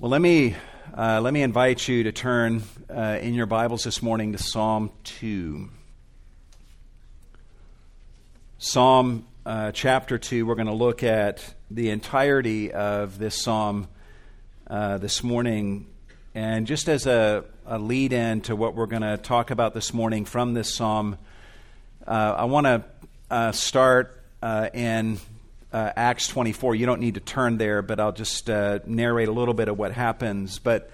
[0.00, 0.56] Well, let me,
[0.96, 4.90] uh, let me invite you to turn uh, in your Bibles this morning to Psalm
[5.04, 5.68] 2.
[8.56, 13.88] Psalm uh, chapter 2, we're going to look at the entirety of this psalm
[14.68, 15.86] uh, this morning.
[16.34, 19.92] And just as a, a lead in to what we're going to talk about this
[19.92, 21.18] morning from this psalm,
[22.06, 22.84] uh, I want to
[23.30, 24.18] uh, start
[24.72, 25.18] in
[25.72, 26.74] uh, Acts 24.
[26.74, 29.78] You don't need to turn there, but I'll just uh, narrate a little bit of
[29.78, 30.58] what happens.
[30.58, 30.90] But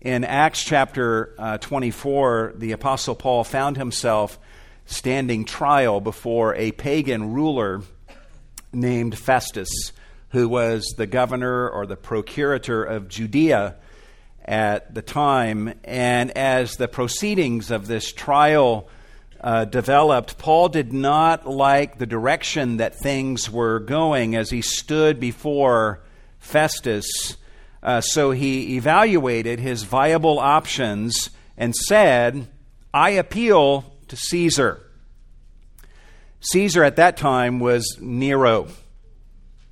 [0.00, 4.38] in Acts chapter uh, 24, the Apostle Paul found himself
[4.86, 7.82] standing trial before a pagan ruler
[8.72, 9.68] named Festus,
[10.30, 13.76] who was the governor or the procurator of Judea
[14.44, 15.74] at the time.
[15.84, 18.88] And as the proceedings of this trial
[19.40, 25.20] uh, developed, Paul did not like the direction that things were going as he stood
[25.20, 26.00] before
[26.38, 27.36] Festus.
[27.82, 32.48] Uh, so he evaluated his viable options and said,
[32.92, 34.82] I appeal to Caesar.
[36.40, 38.68] Caesar at that time was Nero.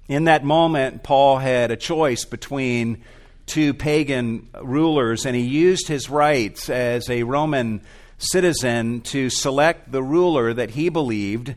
[0.08, 3.02] In that moment, Paul had a choice between
[3.46, 7.80] two pagan rulers, and he used his rights as a Roman
[8.18, 11.54] citizen to select the ruler that he believed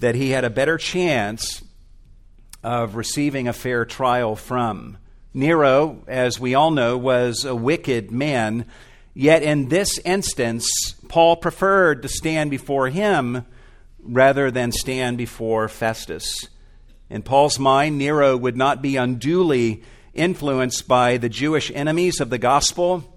[0.00, 1.62] that he had a better chance
[2.62, 4.98] of receiving a fair trial from.
[5.34, 8.66] Nero, as we all know, was a wicked man,
[9.14, 10.68] yet in this instance,
[11.08, 13.46] Paul preferred to stand before him
[14.02, 16.48] rather than stand before Festus.
[17.08, 19.82] In Paul's mind, Nero would not be unduly
[20.14, 23.11] influenced by the Jewish enemies of the gospel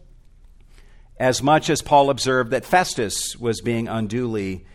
[1.19, 4.65] as much as Paul observed that Festus was being unduly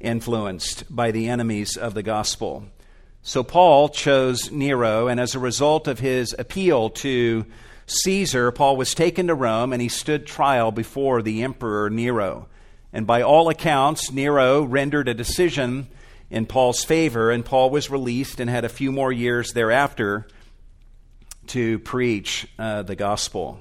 [0.00, 2.64] influenced by the enemies of the gospel.
[3.22, 7.44] So Paul chose Nero, and as a result of his appeal to
[7.86, 12.48] Caesar, Paul was taken to Rome and he stood trial before the emperor Nero.
[12.92, 15.88] And by all accounts, Nero rendered a decision
[16.30, 20.26] in Paul's favor, and Paul was released and had a few more years thereafter
[21.48, 23.58] to preach uh, the gospel.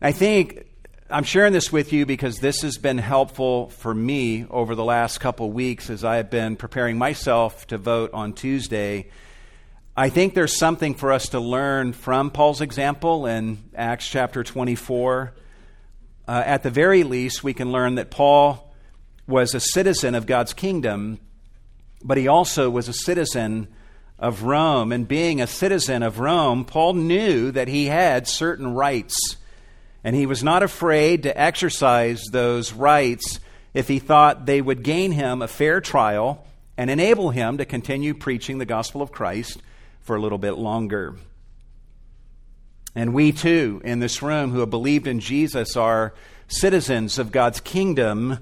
[0.00, 0.64] I think
[1.10, 5.20] I'm sharing this with you because this has been helpful for me over the last
[5.20, 9.08] couple weeks as I have been preparing myself to vote on Tuesday.
[9.96, 15.32] I think there's something for us to learn from Paul's example in Acts chapter 24.
[16.28, 18.74] Uh, at the very least, we can learn that Paul
[19.26, 21.20] was a citizen of God's kingdom,
[22.04, 23.68] but he also was a citizen
[24.18, 24.92] of Rome.
[24.92, 29.38] And being a citizen of Rome, Paul knew that he had certain rights
[30.04, 33.40] and he was not afraid to exercise those rights
[33.74, 36.44] if he thought they would gain him a fair trial
[36.76, 39.60] and enable him to continue preaching the gospel of Christ
[40.00, 41.16] for a little bit longer.
[42.94, 46.14] And we too, in this room who have believed in Jesus, are
[46.46, 48.38] citizens of God's kingdom.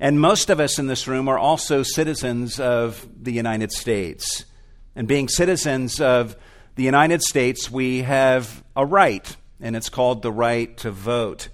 [0.00, 4.44] And most of us in this room are also citizens of the United States.
[4.96, 6.36] And being citizens of
[6.74, 11.48] the United States, we have a right and it's called the right to vote.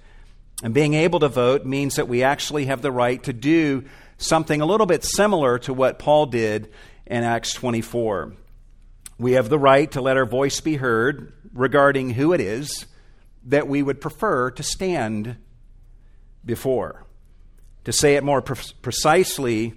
[0.61, 3.85] And being able to vote means that we actually have the right to do
[4.17, 6.71] something a little bit similar to what Paul did
[7.07, 8.33] in Acts 24.
[9.17, 12.85] We have the right to let our voice be heard regarding who it is
[13.45, 15.37] that we would prefer to stand
[16.43, 17.05] before.
[17.85, 19.73] To say it more pre- precisely,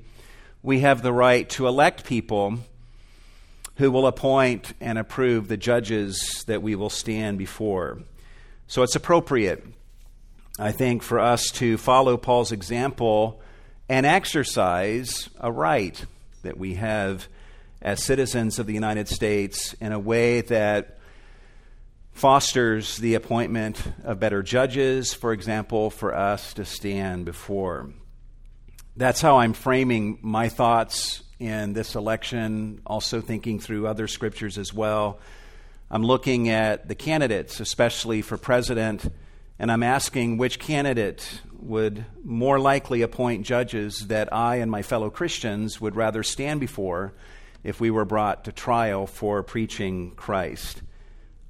[0.60, 2.58] we have the right to elect people
[3.76, 8.00] who will appoint and approve the judges that we will stand before.
[8.74, 9.64] So it's appropriate,
[10.58, 13.40] I think, for us to follow Paul's example
[13.88, 16.04] and exercise a right
[16.42, 17.28] that we have
[17.80, 20.98] as citizens of the United States in a way that
[22.14, 27.90] fosters the appointment of better judges, for example, for us to stand before.
[28.96, 34.74] That's how I'm framing my thoughts in this election, also thinking through other scriptures as
[34.74, 35.20] well.
[35.90, 39.12] I'm looking at the candidates, especially for president,
[39.58, 45.10] and I'm asking which candidate would more likely appoint judges that I and my fellow
[45.10, 47.14] Christians would rather stand before
[47.62, 50.82] if we were brought to trial for preaching Christ.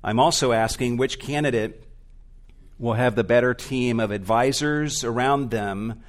[0.03, 1.85] I'm also asking which candidate
[2.79, 6.03] will have the better team of advisors around them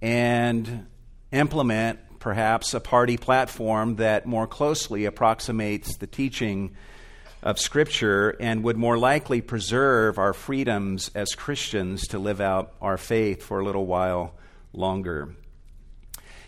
[0.00, 0.86] and
[1.32, 6.76] implement perhaps a party platform that more closely approximates the teaching
[7.42, 12.96] of Scripture and would more likely preserve our freedoms as Christians to live out our
[12.96, 14.34] faith for a little while
[14.72, 15.34] longer.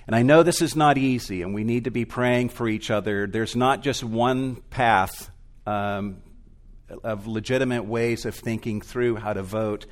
[0.06, 2.90] And I know this is not easy, and we need to be praying for each
[2.90, 3.26] other.
[3.26, 5.30] There's not just one path
[5.66, 6.18] um,
[7.02, 9.86] of legitimate ways of thinking through how to vote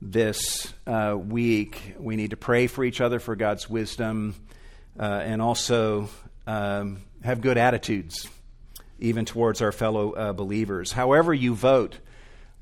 [0.00, 1.94] this uh, week.
[1.98, 4.34] We need to pray for each other for God's wisdom
[4.98, 6.08] uh, and also
[6.46, 8.28] um, have good attitudes,
[8.98, 10.92] even towards our fellow uh, believers.
[10.92, 11.96] However, you vote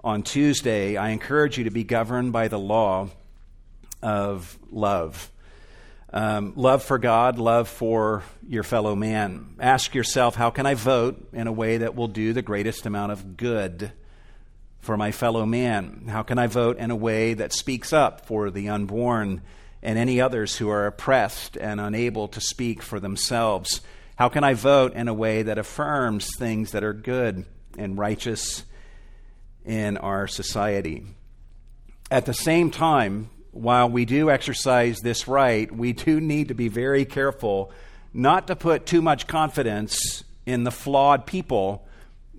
[0.02, 3.08] on Tuesday, I encourage you to be governed by the law
[4.02, 5.30] of love.
[6.12, 9.56] Um, love for God, love for your fellow man.
[9.58, 13.12] Ask yourself, how can I vote in a way that will do the greatest amount
[13.12, 13.90] of good
[14.78, 16.04] for my fellow man?
[16.08, 19.42] How can I vote in a way that speaks up for the unborn
[19.82, 23.80] and any others who are oppressed and unable to speak for themselves?
[24.16, 27.46] How can I vote in a way that affirms things that are good
[27.76, 28.64] and righteous
[29.64, 31.04] in our society?
[32.10, 36.68] At the same time, while we do exercise this right, we do need to be
[36.68, 37.72] very careful
[38.12, 41.86] not to put too much confidence in the flawed people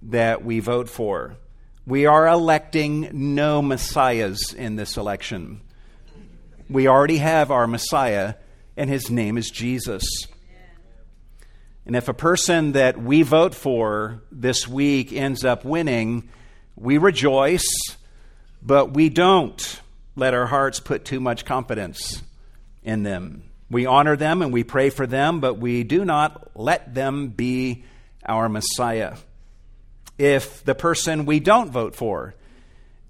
[0.04, 1.36] that we vote for.
[1.86, 5.62] We are electing no messiahs in this election.
[6.70, 8.36] We already have our Messiah,
[8.76, 10.04] and his name is Jesus.
[11.86, 16.30] And if a person that we vote for this week ends up winning,
[16.76, 17.68] we rejoice,
[18.62, 19.82] but we don't
[20.16, 22.24] let our hearts put too much confidence
[22.84, 23.44] in them.
[23.70, 27.84] We honor them and we pray for them, but we do not let them be
[28.26, 29.18] our Messiah.
[30.18, 32.36] If the person we don't vote for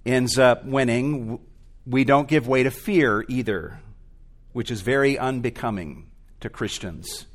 [0.06, 1.40] ends up winning,
[1.86, 3.80] we don't give way to fear either,
[4.54, 6.08] which is very unbecoming
[6.42, 7.26] to Christians.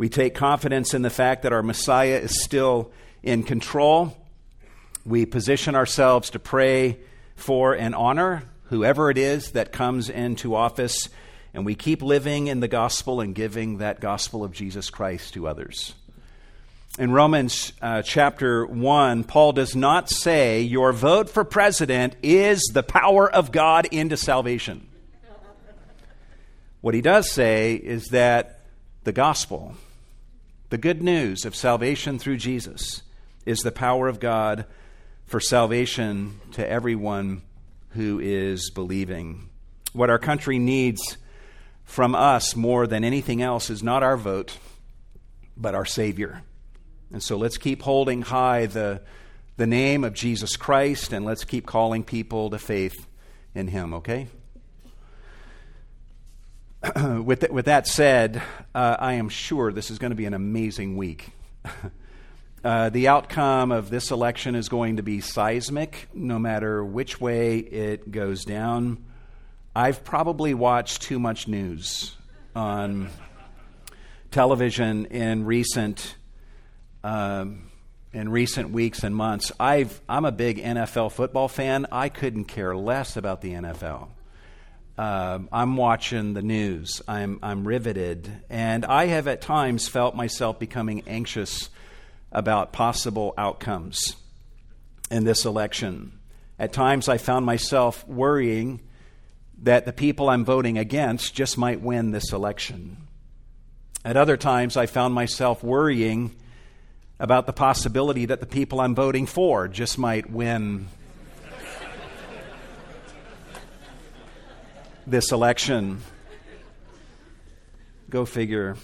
[0.00, 2.90] We take confidence in the fact that our Messiah is still
[3.22, 4.16] in control.
[5.04, 7.00] We position ourselves to pray
[7.36, 11.10] for and honor whoever it is that comes into office,
[11.52, 15.46] and we keep living in the gospel and giving that gospel of Jesus Christ to
[15.46, 15.94] others.
[16.98, 22.82] In Romans uh, chapter 1, Paul does not say your vote for president is the
[22.82, 24.88] power of God into salvation.
[26.80, 28.60] What he does say is that
[29.04, 29.74] the gospel,
[30.70, 33.02] the good news of salvation through Jesus,
[33.44, 34.66] is the power of God
[35.26, 37.42] for salvation to everyone
[37.90, 39.48] who is believing.
[39.92, 41.16] What our country needs
[41.84, 44.58] from us more than anything else is not our vote,
[45.56, 46.42] but our Savior.
[47.12, 49.02] And so let's keep holding high the,
[49.56, 53.06] the name of Jesus Christ and let's keep calling people to faith
[53.56, 54.28] in Him, okay?
[57.24, 58.42] with, th- with that said,
[58.74, 61.30] uh, I am sure this is going to be an amazing week.
[62.62, 67.56] Uh, the outcome of this election is going to be seismic, no matter which way
[67.56, 69.02] it goes down.
[69.74, 72.14] I've probably watched too much news
[72.54, 73.08] on
[74.30, 76.16] television in recent
[77.02, 77.70] um,
[78.12, 79.52] in recent weeks and months.
[79.58, 81.86] I've, I'm a big NFL football fan.
[81.92, 84.08] I couldn't care less about the NFL.
[85.00, 87.00] Uh, I'm watching the news.
[87.08, 88.30] I'm, I'm riveted.
[88.50, 91.70] And I have at times felt myself becoming anxious
[92.30, 94.14] about possible outcomes
[95.10, 96.18] in this election.
[96.58, 98.80] At times, I found myself worrying
[99.62, 102.98] that the people I'm voting against just might win this election.
[104.04, 106.36] At other times, I found myself worrying
[107.18, 110.88] about the possibility that the people I'm voting for just might win
[115.06, 116.00] this election.
[118.08, 118.76] Go figure.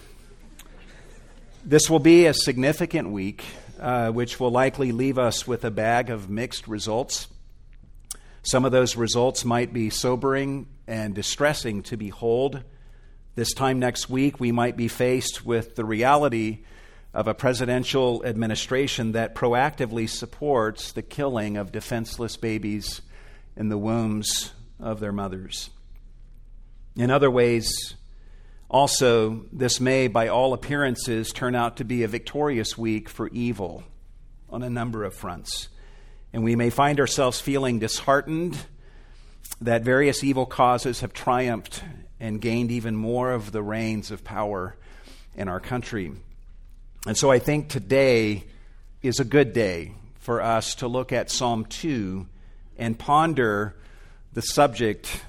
[1.64, 3.44] This will be a significant week,
[3.80, 7.26] uh, which will likely leave us with a bag of mixed results.
[8.42, 12.62] Some of those results might be sobering and distressing to behold.
[13.34, 16.64] This time next week, we might be faced with the reality
[17.12, 23.02] of a presidential administration that proactively supports the killing of defenseless babies
[23.56, 25.70] in the wombs of their mothers.
[26.96, 27.94] In other ways,
[28.70, 33.84] also, this may, by all appearances, turn out to be a victorious week for evil
[34.48, 35.68] on a number of fronts.
[36.32, 38.56] And we may find ourselves feeling disheartened
[39.60, 41.82] that various evil causes have triumphed
[42.18, 44.76] and gained even more of the reins of power
[45.34, 46.12] in our country.
[47.06, 48.44] And so I think today
[49.02, 52.26] is a good day for us to look at Psalm 2
[52.78, 53.76] and ponder
[54.32, 55.22] the subject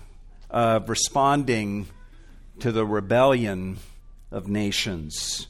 [0.49, 1.87] of responding
[2.59, 3.77] to the rebellion
[4.31, 5.47] of nations.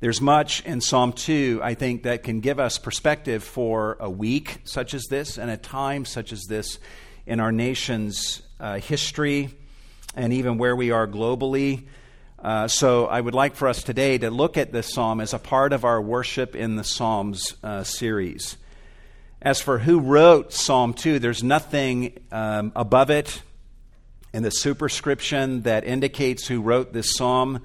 [0.00, 4.58] There's much in Psalm 2, I think, that can give us perspective for a week
[4.64, 6.78] such as this and a time such as this
[7.26, 9.50] in our nation's uh, history
[10.14, 11.86] and even where we are globally.
[12.38, 15.38] Uh, so I would like for us today to look at this psalm as a
[15.38, 18.58] part of our Worship in the Psalms uh, series.
[19.40, 23.42] As for who wrote Psalm 2, there's nothing um, above it
[24.34, 27.62] in the superscription that indicates who wrote this psalm.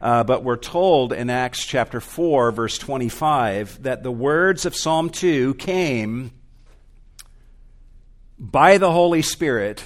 [0.00, 5.10] Uh, but we're told in Acts chapter 4, verse 25, that the words of Psalm
[5.10, 6.30] 2 came
[8.38, 9.84] by the Holy Spirit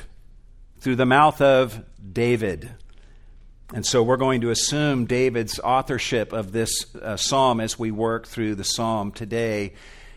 [0.79, 2.71] through the mouth of David.
[3.75, 8.29] And so we're going to assume David's authorship of this uh, psalm as we work
[8.29, 9.73] through the psalm today.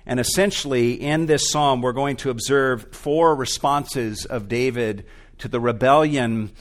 [0.06, 5.08] And essentially, in this psalm, we're going to observe four responses of David
[5.40, 6.52] to the rebellion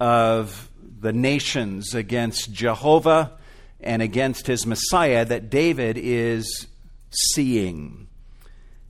[0.00, 3.32] of the nations against Jehovah
[3.80, 6.66] and against his Messiah that David is
[7.10, 8.08] seeing.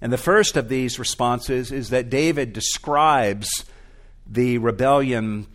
[0.01, 3.65] And the first of these responses is that David describes
[4.27, 5.47] the rebellion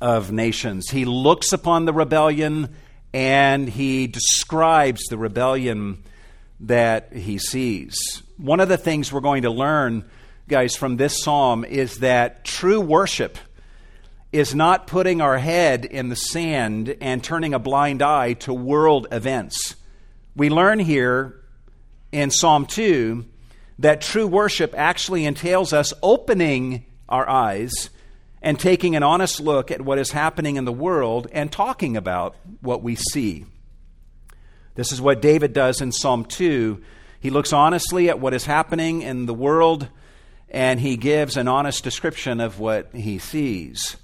[0.00, 0.90] of nations.
[0.90, 2.74] He looks upon the rebellion
[3.14, 6.02] and he describes the rebellion
[6.60, 8.22] that he sees.
[8.36, 10.08] One of the things we're going to learn,
[10.52, 13.38] guys, from this psalm is that true worship
[14.32, 19.06] is not putting our head in the sand and turning a blind eye to world
[19.10, 19.76] events.
[20.36, 21.40] We learn here
[22.12, 23.24] in Psalm 2
[23.78, 27.88] that true worship actually entails us opening our eyes
[28.42, 32.36] and taking an honest look at what is happening in the world and talking about
[32.60, 33.46] what we see.
[34.74, 36.78] This is what David does in Psalm 2.
[37.20, 39.88] He looks honestly at what is happening in the world
[40.52, 43.96] and he gives an honest description of what he sees.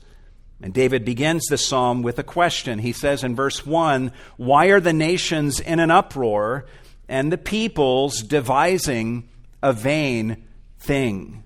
[0.62, 2.80] And David begins the psalm with a question.
[2.80, 6.64] He says in verse 1 Why are the nations in an uproar
[7.08, 9.28] and the peoples devising
[9.62, 10.42] a vain
[10.80, 11.44] thing?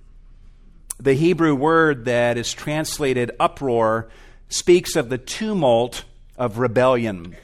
[0.99, 4.09] The Hebrew word that is translated uproar
[4.49, 6.04] speaks of the tumult
[6.38, 7.37] of rebellion,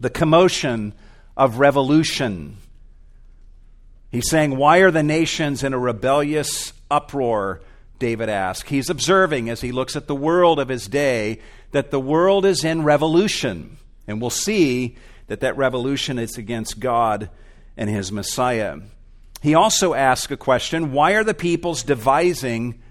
[0.00, 0.94] the commotion
[1.36, 2.56] of revolution.
[4.12, 7.62] He's saying, Why are the nations in a rebellious uproar?
[7.98, 8.68] David asks.
[8.68, 11.38] He's observing as he looks at the world of his day
[11.70, 13.78] that the world is in revolution.
[14.08, 14.96] And we'll see
[15.28, 17.30] that that revolution is against God
[17.76, 18.78] and his Messiah.
[19.40, 22.82] He also asks a question why are the peoples devising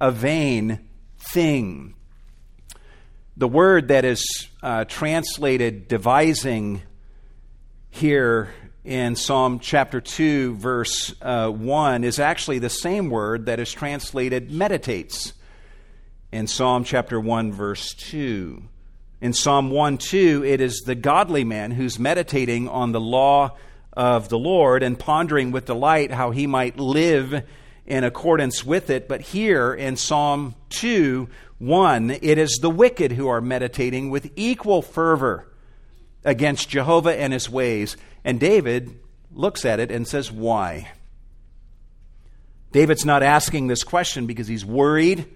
[0.00, 0.80] a vain
[1.18, 1.94] thing?
[3.36, 6.82] The word that is uh, translated devising
[7.90, 8.54] here
[8.84, 14.50] in Psalm chapter 2, verse uh, 1, is actually the same word that is translated
[14.50, 15.32] meditates
[16.30, 18.62] in Psalm chapter 1, verse 2.
[19.22, 23.56] In Psalm 1 2, it is the godly man who's meditating on the law
[23.94, 27.42] of the Lord and pondering with delight how he might live
[27.86, 29.08] in accordance with it.
[29.08, 34.82] But here in Psalm 2 1, it is the wicked who are meditating with equal
[34.82, 35.46] fervor
[36.24, 37.96] against Jehovah and his ways.
[38.24, 38.98] And David
[39.32, 40.90] looks at it and says, Why?
[42.72, 45.26] David's not asking this question because he's worried.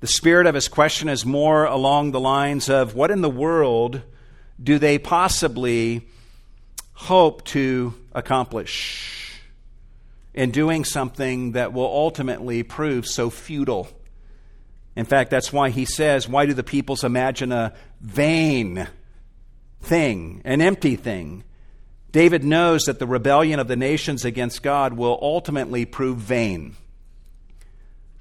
[0.00, 4.02] The spirit of his question is more along the lines of what in the world
[4.62, 6.06] do they possibly
[6.92, 9.40] hope to accomplish
[10.34, 13.88] in doing something that will ultimately prove so futile?
[14.94, 18.86] In fact, that's why he says, Why do the peoples imagine a vain
[19.84, 21.44] thing, an empty thing?
[22.10, 26.76] David knows that the rebellion of the nations against God will ultimately prove vain.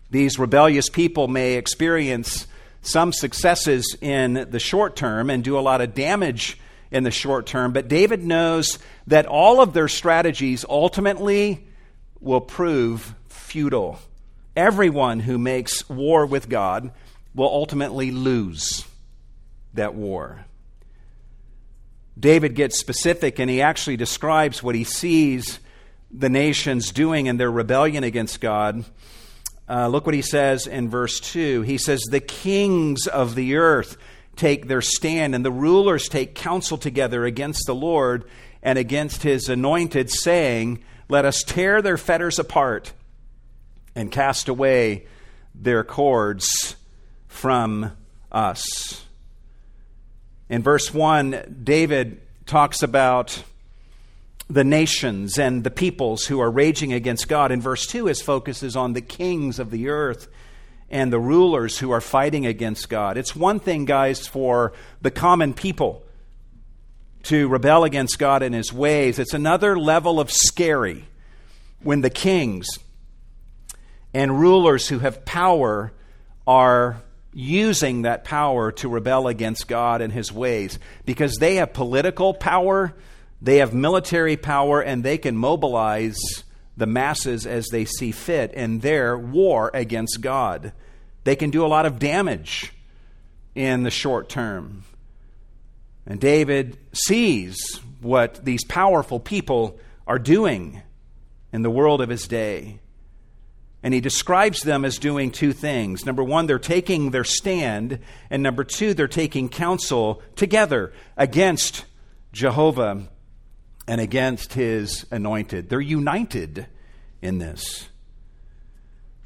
[0.10, 2.48] These rebellious people may experience
[2.82, 6.60] some successes in the short term and do a lot of damage
[6.91, 8.77] in the short term, but David knows
[9.08, 11.67] that all of their strategies ultimately
[12.20, 14.00] will prove futile.
[14.55, 16.91] Everyone who makes war with God
[17.34, 18.86] will ultimately lose
[19.74, 20.46] that war.
[22.20, 25.60] David gets specific and he actually describes what he sees
[26.12, 28.86] the nations doing in their rebellion against God.
[29.67, 31.62] Uh, look what he says in verse 2.
[31.62, 33.98] He says, The kings of the earth
[34.36, 38.25] take their stand, and the rulers take counsel together against the Lord
[38.62, 42.93] and against his anointed, saying, Let us tear their fetters apart
[43.96, 45.08] and cast away
[45.55, 46.75] their cords
[47.27, 47.91] from
[48.32, 49.05] us.
[50.53, 53.41] In verse 1, David talks about
[54.48, 57.51] the nations and the peoples who are raging against God.
[57.51, 60.27] In verse 2, his focus is on the kings of the earth
[60.91, 63.17] and the rulers who are fighting against God.
[63.17, 66.03] It's one thing, guys, for the common people
[67.24, 69.17] to rebel against God and his ways.
[69.17, 71.05] It's another level of scary
[71.81, 72.67] when the kings
[74.13, 75.93] and rulers who have power
[76.45, 77.01] are
[77.33, 82.93] using that power to rebel against God and his ways because they have political power,
[83.41, 86.17] they have military power, and they can mobilize
[86.77, 90.73] the masses as they see fit in their war against God.
[91.23, 92.73] They can do a lot of damage
[93.55, 94.83] in the short term.
[96.05, 100.81] And David sees what these powerful people are doing
[101.53, 102.79] in the world of his day.
[103.83, 106.05] And he describes them as doing two things.
[106.05, 107.99] Number one, they're taking their stand.
[108.29, 111.83] And number two, they're taking counsel together against
[112.31, 113.09] Jehovah
[113.85, 115.69] and against his anointed.
[115.69, 116.67] They're united
[117.21, 117.89] in this.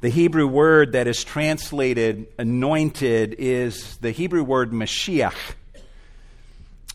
[0.00, 5.34] The Hebrew word that is translated anointed is the Hebrew word Mashiach,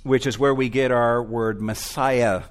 [0.03, 2.43] which is where we get our word Messiah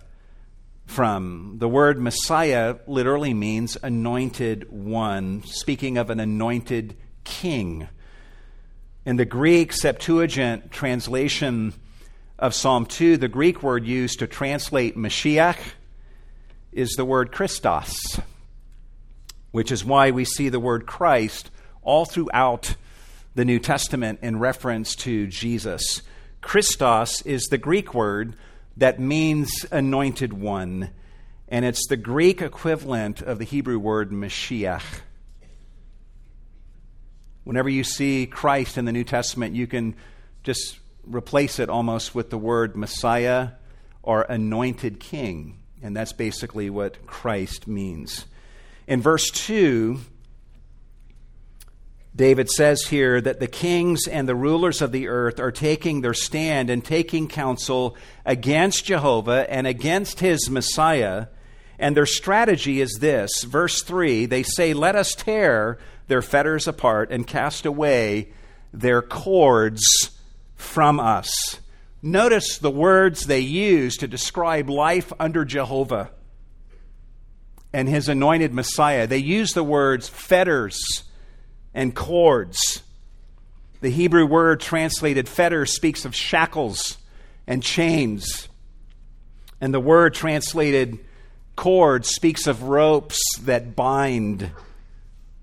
[0.92, 1.56] from.
[1.58, 6.94] The word Messiah literally means anointed one, speaking of an anointed
[7.24, 7.88] king.
[9.06, 11.72] In the Greek Septuagint translation
[12.38, 15.56] of Psalm 2, the Greek word used to translate Mashiach
[16.72, 18.20] is the word Christos,
[19.50, 22.76] which is why we see the word Christ all throughout
[23.34, 26.02] the New Testament in reference to Jesus.
[26.42, 28.36] Christos is the Greek word
[28.76, 30.90] that means anointed one,
[31.48, 35.00] and it's the Greek equivalent of the Hebrew word Mashiach.
[37.44, 39.96] Whenever you see Christ in the New Testament, you can
[40.42, 43.50] just replace it almost with the word Messiah
[44.02, 45.58] or anointed king.
[45.82, 48.26] And that's basically what Christ means.
[48.86, 50.00] In verse 2,
[52.14, 56.12] David says here that the kings and the rulers of the earth are taking their
[56.12, 61.28] stand and taking counsel against Jehovah and against his Messiah.
[61.78, 63.44] And their strategy is this.
[63.44, 65.78] Verse 3 they say, Let us tear
[66.08, 68.32] their fetters apart and cast away
[68.74, 69.82] their cords
[70.54, 71.60] from us.
[72.02, 76.10] Notice the words they use to describe life under Jehovah
[77.72, 79.06] and his anointed Messiah.
[79.06, 81.04] They use the words fetters
[81.74, 82.82] and cords.
[83.80, 86.98] The Hebrew word translated fetter speaks of shackles
[87.46, 88.48] and chains.
[89.60, 90.98] And the word translated
[91.56, 94.50] cord speaks of ropes that bind.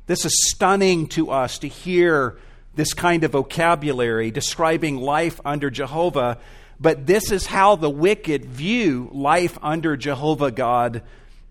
[0.08, 2.38] This is stunning to us to hear
[2.76, 6.38] this kind of vocabulary describing life under Jehovah,
[6.80, 11.04] but this is how the wicked view life under Jehovah God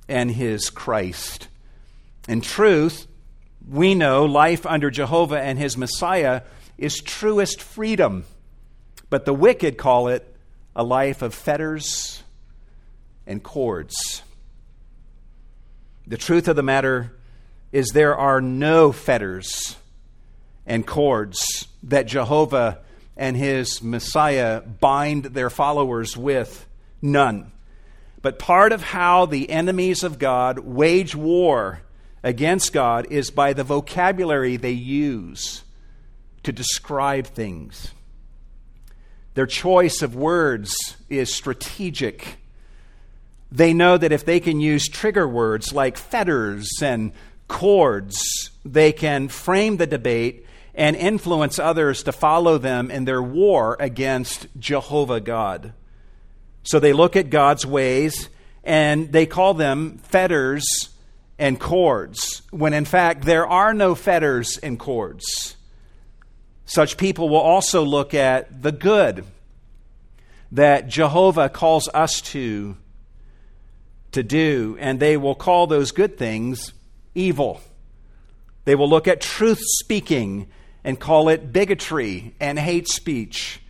[0.09, 1.48] and his Christ.
[2.29, 3.07] In truth,
[3.68, 6.42] we know life under Jehovah and his Messiah
[6.76, 8.24] is truest freedom,
[9.11, 10.35] but the wicked call it
[10.74, 12.22] a life of fetters
[13.26, 14.22] and cords.
[16.07, 17.14] The truth of the matter
[17.72, 19.76] is there are no fetters
[20.66, 22.78] and cords that Jehovah
[23.16, 26.66] and his Messiah bind their followers with?
[27.02, 27.52] None.
[28.22, 31.83] But part of how the enemies of God wage war
[32.22, 35.62] against God is by the vocabulary they use
[36.42, 37.92] to describe things.
[39.35, 40.74] Their choice of words
[41.09, 42.38] is strategic.
[43.52, 47.12] They know that if they can use trigger words like fetters and
[47.46, 53.76] cords, they can frame the debate and influence others to follow them in their war
[53.81, 55.72] against Jehovah God.
[56.62, 58.28] So they look at God's ways
[58.62, 60.64] and they call them fetters
[61.38, 65.57] and cords, when in fact there are no fetters and cords.
[66.64, 69.24] Such people will also look at the good
[70.53, 72.77] that Jehovah calls us to
[74.11, 76.72] to do and they will call those good things
[77.14, 77.61] evil.
[78.64, 80.48] They will look at truth speaking
[80.83, 83.61] and call it bigotry and hate speech.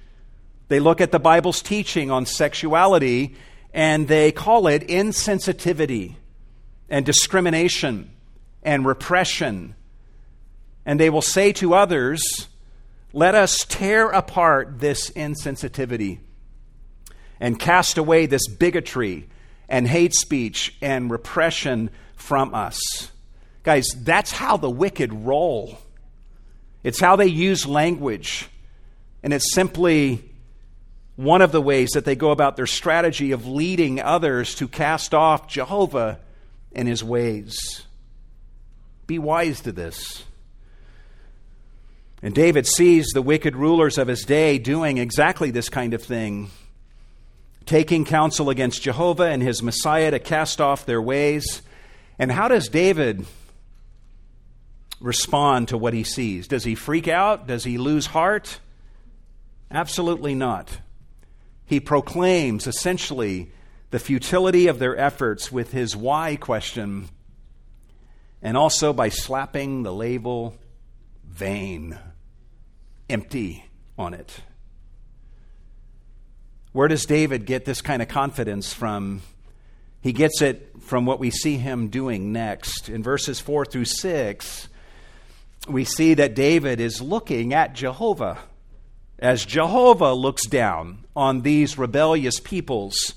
[0.68, 3.34] They look at the Bible's teaching on sexuality
[3.74, 6.16] and they call it insensitivity
[6.88, 8.10] and discrimination
[8.62, 9.74] and repression.
[10.84, 12.48] And they will say to others,
[13.12, 16.18] Let us tear apart this insensitivity
[17.40, 19.28] and cast away this bigotry
[19.68, 22.80] and hate speech and repression from us.
[23.62, 25.78] Guys, that's how the wicked roll.
[26.82, 28.48] It's how they use language.
[29.22, 30.24] And it's simply
[31.16, 35.12] one of the ways that they go about their strategy of leading others to cast
[35.12, 36.20] off Jehovah
[36.72, 37.84] and his ways.
[39.06, 40.24] Be wise to this.
[42.22, 46.50] And David sees the wicked rulers of his day doing exactly this kind of thing,
[47.64, 51.62] taking counsel against Jehovah and his Messiah to cast off their ways.
[52.18, 53.24] And how does David
[55.00, 56.48] respond to what he sees?
[56.48, 57.46] Does he freak out?
[57.46, 58.58] Does he lose heart?
[59.70, 60.78] Absolutely not.
[61.66, 63.52] He proclaims essentially
[63.90, 67.08] the futility of their efforts with his why question
[68.42, 70.54] and also by slapping the label
[71.26, 71.98] vain,
[73.08, 73.64] empty
[73.98, 74.40] on it.
[76.72, 79.22] Where does David get this kind of confidence from?
[80.00, 82.88] He gets it from what we see him doing next.
[82.88, 84.68] In verses 4 through 6,
[85.68, 88.38] we see that David is looking at Jehovah
[89.18, 93.14] as Jehovah looks down on these rebellious peoples.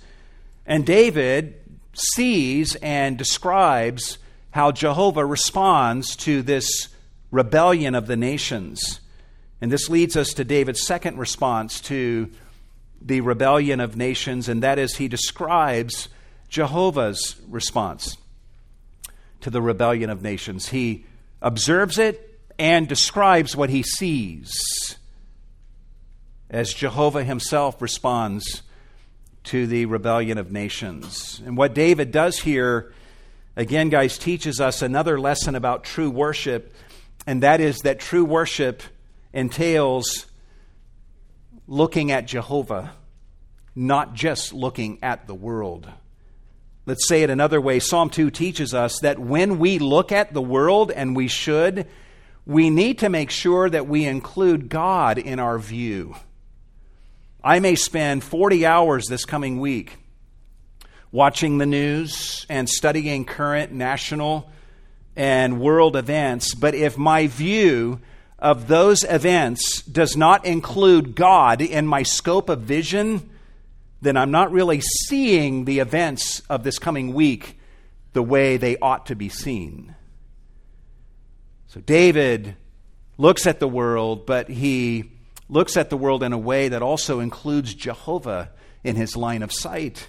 [0.71, 1.55] And David
[1.91, 4.17] sees and describes
[4.51, 6.87] how Jehovah responds to this
[7.29, 9.01] rebellion of the nations.
[9.59, 12.31] And this leads us to David's second response to
[13.01, 16.07] the rebellion of nations, and that is he describes
[16.47, 18.15] Jehovah's response
[19.41, 20.69] to the rebellion of nations.
[20.69, 21.03] He
[21.41, 24.53] observes it and describes what he sees
[26.49, 28.61] as Jehovah himself responds
[29.45, 31.41] to the rebellion of nations.
[31.45, 32.93] And what David does here,
[33.55, 36.73] again, guys, teaches us another lesson about true worship,
[37.25, 38.83] and that is that true worship
[39.33, 40.27] entails
[41.67, 42.93] looking at Jehovah,
[43.75, 45.89] not just looking at the world.
[46.85, 47.79] Let's say it another way.
[47.79, 51.87] Psalm 2 teaches us that when we look at the world, and we should,
[52.45, 56.15] we need to make sure that we include God in our view.
[57.43, 59.97] I may spend 40 hours this coming week
[61.11, 64.49] watching the news and studying current national
[65.15, 67.99] and world events, but if my view
[68.37, 73.29] of those events does not include God in my scope of vision,
[74.01, 77.59] then I'm not really seeing the events of this coming week
[78.13, 79.95] the way they ought to be seen.
[81.67, 82.55] So David
[83.17, 85.11] looks at the world, but he
[85.51, 88.49] looks at the world in a way that also includes Jehovah
[88.83, 90.07] in his line of sight.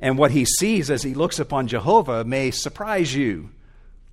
[0.00, 3.50] And what he sees as he looks upon Jehovah may surprise you.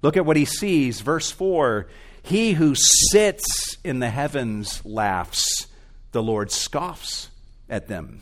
[0.02, 1.02] Look at what he sees.
[1.02, 1.88] Verse 4
[2.22, 5.68] He who sits in the heavens laughs,
[6.12, 7.30] the Lord scoffs
[7.70, 8.22] at them.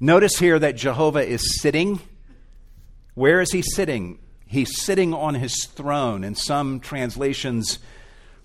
[0.00, 2.00] Notice here that Jehovah is sitting.
[3.14, 4.18] Where is he sitting?
[4.46, 6.24] He's sitting on his throne.
[6.24, 7.78] In some translations,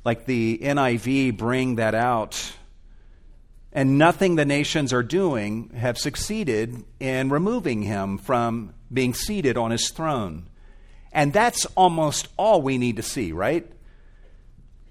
[0.03, 2.53] like the NIV bring that out.
[3.71, 9.71] And nothing the nations are doing have succeeded in removing him from being seated on
[9.71, 10.49] his throne.
[11.12, 13.69] And that's almost all we need to see, right?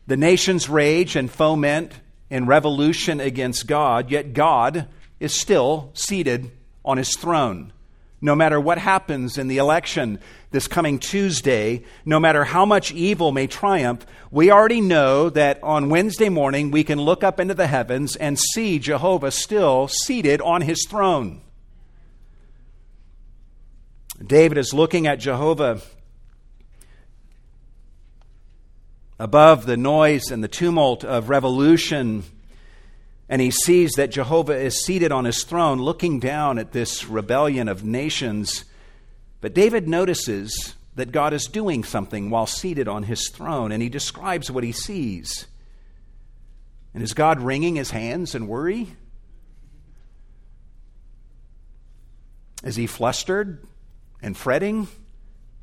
[0.07, 1.93] The nations rage and foment
[2.31, 6.51] in revolution against God, yet God is still seated
[6.85, 7.73] on his throne.
[8.21, 10.19] No matter what happens in the election
[10.51, 15.89] this coming Tuesday, no matter how much evil may triumph, we already know that on
[15.89, 20.63] Wednesday morning we can look up into the heavens and see Jehovah still seated on
[20.63, 21.43] his throne.
[24.25, 25.81] David is looking at Jehovah
[29.21, 32.25] above the noise and the tumult of revolution
[33.29, 37.69] and he sees that Jehovah is seated on his throne, looking down at this rebellion
[37.69, 38.65] of nations.
[39.41, 43.89] But David notices that God is doing something while seated on his throne, and he
[43.89, 45.47] describes what he sees.
[46.95, 48.89] And is God wringing his hands in worry?
[52.65, 53.63] Is he flustered
[54.23, 54.89] and fretting?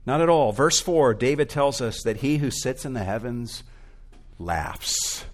[0.06, 0.51] Not at all.
[0.51, 3.63] Verse 4, David tells us that he who sits in the heavens
[4.38, 5.25] laughs.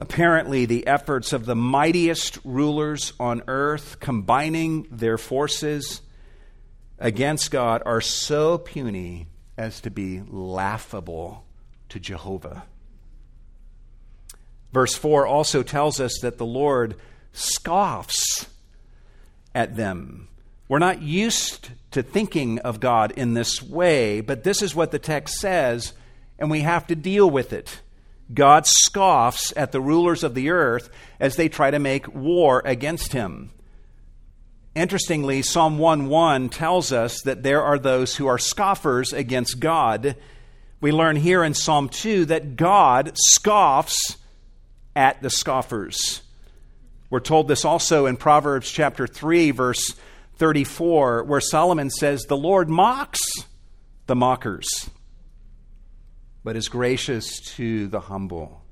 [0.00, 6.00] Apparently, the efforts of the mightiest rulers on earth combining their forces
[6.98, 9.26] against God are so puny
[9.58, 11.44] as to be laughable
[11.90, 12.64] to Jehovah.
[14.72, 16.96] Verse 4 also tells us that the Lord
[17.34, 18.46] scoffs
[19.54, 20.28] at them.
[20.66, 24.98] We're not used to thinking of God in this way, but this is what the
[24.98, 25.92] text says,
[26.38, 27.80] and we have to deal with it.
[28.32, 33.12] God scoffs at the rulers of the earth as they try to make war against
[33.12, 33.50] him.
[34.74, 40.16] Interestingly, Psalm 1:1 tells us that there are those who are scoffers against God.
[40.80, 44.16] We learn here in Psalm 2 that God scoffs
[44.94, 46.22] at the scoffers.
[47.10, 49.94] We're told this also in Proverbs chapter 3 verse
[50.36, 53.20] 34 where Solomon says the Lord mocks
[54.06, 54.88] the mockers
[56.42, 58.62] but is gracious to the humble.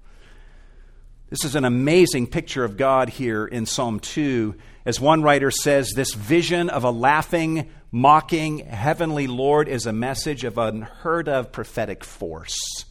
[1.31, 4.54] This is an amazing picture of God here in Psalm 2.
[4.87, 10.44] As one writer says, this vision of a laughing, mocking heavenly Lord is a message
[10.44, 12.87] of unheard of prophetic force.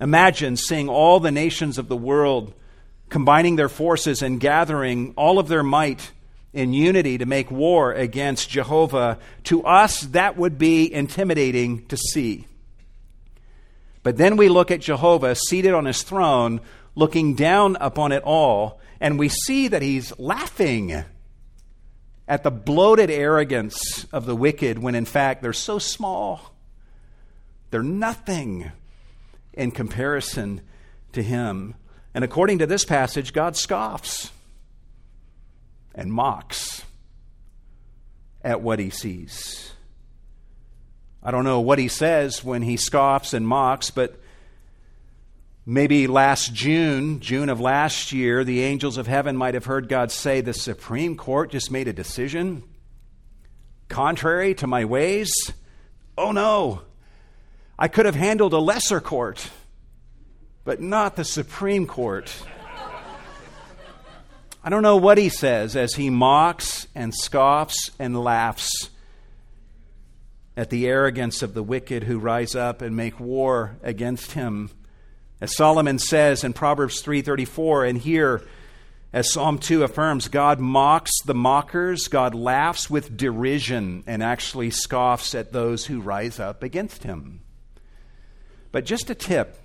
[0.00, 2.54] Imagine seeing all the nations of the world
[3.08, 6.12] combining their forces and gathering all of their might
[6.52, 12.46] in unity to make war against Jehovah, to us that would be intimidating to see.
[14.02, 16.60] But then we look at Jehovah seated on his throne,
[16.94, 21.04] looking down upon it all, and we see that he's laughing
[22.26, 26.54] at the bloated arrogance of the wicked when in fact they're so small.
[27.70, 28.70] They're nothing
[29.52, 30.60] in comparison
[31.12, 31.74] to him.
[32.14, 34.30] And according to this passage, God scoffs
[35.94, 36.84] and mocks
[38.42, 39.72] at what he sees.
[41.22, 44.18] I don't know what he says when he scoffs and mocks, but
[45.66, 50.10] maybe last June, June of last year, the angels of heaven might have heard God
[50.10, 52.62] say, The Supreme Court just made a decision
[53.90, 55.30] contrary to my ways.
[56.16, 56.82] Oh no,
[57.78, 59.50] I could have handled a lesser court,
[60.64, 62.32] but not the Supreme Court.
[64.62, 68.90] I don't know what he says as he mocks and scoffs and laughs
[70.60, 74.68] at the arrogance of the wicked who rise up and make war against him.
[75.40, 78.42] As Solomon says in Proverbs 3:34 and here
[79.10, 85.34] as Psalm 2 affirms, God mocks the mockers, God laughs with derision and actually scoffs
[85.34, 87.40] at those who rise up against him.
[88.70, 89.56] But just a tip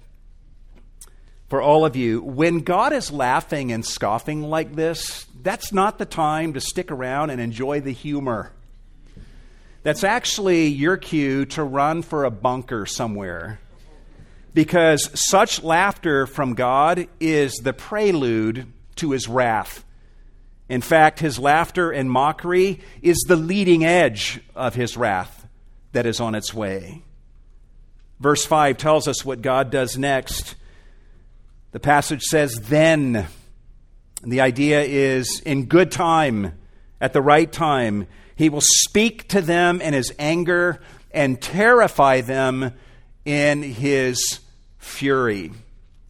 [1.49, 6.05] for all of you when God is laughing and scoffing like this, that's not the
[6.05, 8.53] time to stick around and enjoy the humor.
[9.85, 13.59] That's actually your cue to run for a bunker somewhere.
[14.51, 19.85] Because such laughter from God is the prelude to his wrath.
[20.67, 25.47] In fact, his laughter and mockery is the leading edge of his wrath
[25.91, 27.03] that is on its way.
[28.19, 30.55] Verse 5 tells us what God does next.
[31.73, 33.27] The passage says, then.
[34.23, 36.57] The idea is in good time,
[36.99, 42.73] at the right time, he will speak to them in his anger and terrify them
[43.23, 44.39] in his
[44.77, 45.51] fury.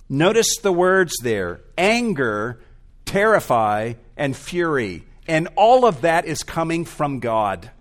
[0.09, 2.59] Notice the words there anger,
[3.05, 5.03] terrify, and fury.
[5.27, 7.71] And all of that is coming from God.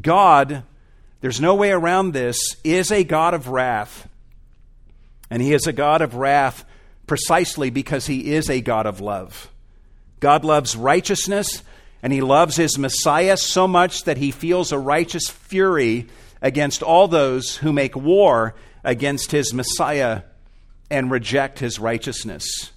[0.00, 0.62] God,
[1.20, 4.08] there's no way around this, is a God of wrath.
[5.30, 6.64] And he is a God of wrath
[7.06, 9.50] precisely because he is a God of love.
[10.20, 11.62] God loves righteousness,
[12.02, 16.06] and he loves his Messiah so much that he feels a righteous fury
[16.40, 20.22] against all those who make war against his Messiah
[20.90, 22.72] and reject his righteousness.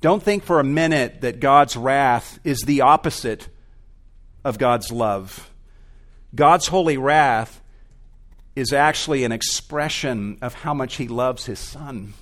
[0.00, 3.48] Don't think for a minute that God's wrath is the opposite
[4.44, 5.50] of God's love.
[6.34, 7.60] God's holy wrath
[8.54, 12.14] is actually an expression of how much he loves his son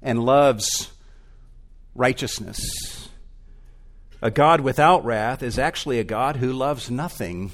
[0.00, 0.90] and loves
[1.94, 3.08] righteousness.
[4.22, 7.50] A God without wrath is actually a God who loves nothing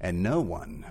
[0.00, 0.86] and no one.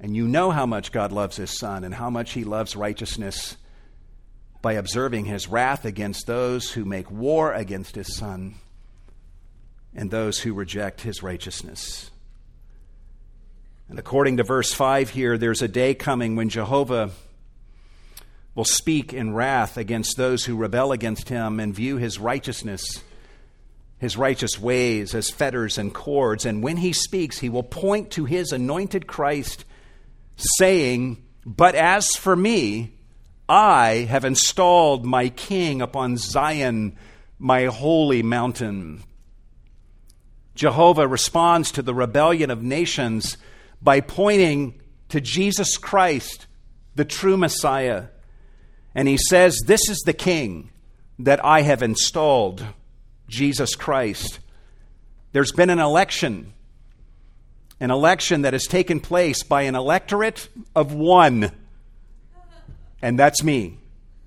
[0.00, 3.58] And you know how much God loves his son and how much he loves righteousness
[4.62, 8.54] by observing his wrath against those who make war against his son
[9.94, 12.10] and those who reject his righteousness.
[13.90, 17.10] And according to verse 5 here, there's a day coming when Jehovah
[18.54, 23.02] will speak in wrath against those who rebel against him and view his righteousness,
[23.98, 26.44] his righteous ways as fetters and cords.
[26.44, 29.64] And when he speaks, he will point to his anointed Christ,
[30.36, 32.92] saying, But as for me,
[33.48, 36.96] I have installed my king upon Zion,
[37.38, 39.02] my holy mountain.
[40.54, 43.36] Jehovah responds to the rebellion of nations
[43.80, 46.46] by pointing to Jesus Christ,
[46.96, 48.08] the true Messiah
[48.94, 50.70] and he says, This is the king
[51.18, 52.64] that I have installed,
[53.28, 54.40] Jesus Christ.
[55.32, 56.52] There's been an election,
[57.78, 61.52] an election that has taken place by an electorate of one,
[63.00, 63.78] and that's me.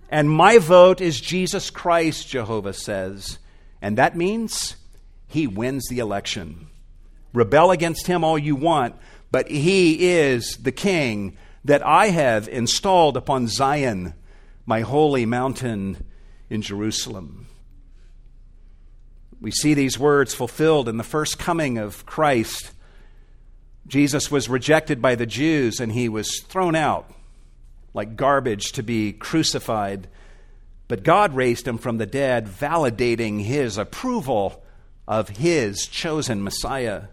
[0.10, 3.39] And my vote is Jesus Christ, Jehovah says.
[3.82, 4.76] And that means
[5.28, 6.67] he wins the election.
[7.34, 8.95] Rebel against him all you want,
[9.32, 14.13] but he is the king that I have installed upon Zion
[14.65, 16.06] my holy mountain
[16.49, 17.47] in Jerusalem.
[19.41, 22.71] We see these words fulfilled in the first coming of Christ.
[23.88, 27.13] Jesus was rejected by the Jews and he was thrown out
[27.93, 30.08] like garbage to be crucified.
[30.88, 34.63] But God raised him from the dead, validating his approval
[35.08, 37.04] of his chosen Messiah.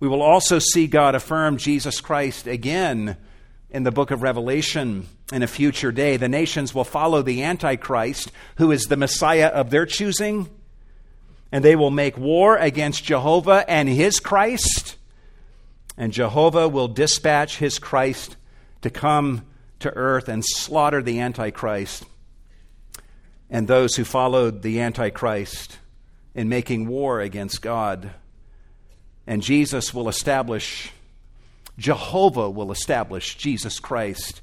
[0.00, 3.16] We will also see God affirm Jesus Christ again
[3.70, 6.16] in the book of Revelation in a future day.
[6.16, 10.48] The nations will follow the Antichrist, who is the Messiah of their choosing,
[11.52, 14.96] and they will make war against Jehovah and his Christ,
[15.96, 18.36] and Jehovah will dispatch his Christ
[18.82, 19.44] to come
[19.80, 22.04] to earth and slaughter the Antichrist
[23.50, 25.78] and those who followed the Antichrist
[26.34, 28.10] in making war against God.
[29.26, 30.92] And Jesus will establish,
[31.78, 34.42] Jehovah will establish Jesus Christ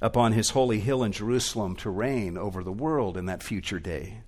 [0.00, 4.22] upon his holy hill in Jerusalem to reign over the world in that future day.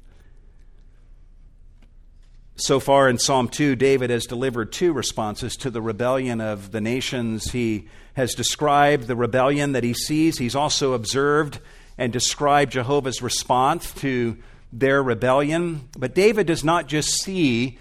[2.56, 6.80] So far in Psalm 2, David has delivered two responses to the rebellion of the
[6.80, 7.50] nations.
[7.50, 10.38] He has described the rebellion that he sees.
[10.38, 11.58] He's also observed
[11.98, 14.36] and described Jehovah's response to
[14.72, 15.88] their rebellion.
[15.98, 17.78] But David does not just see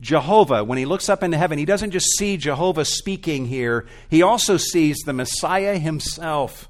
[0.00, 0.64] Jehovah.
[0.64, 4.56] When he looks up into heaven, he doesn't just see Jehovah speaking here, he also
[4.56, 6.68] sees the Messiah himself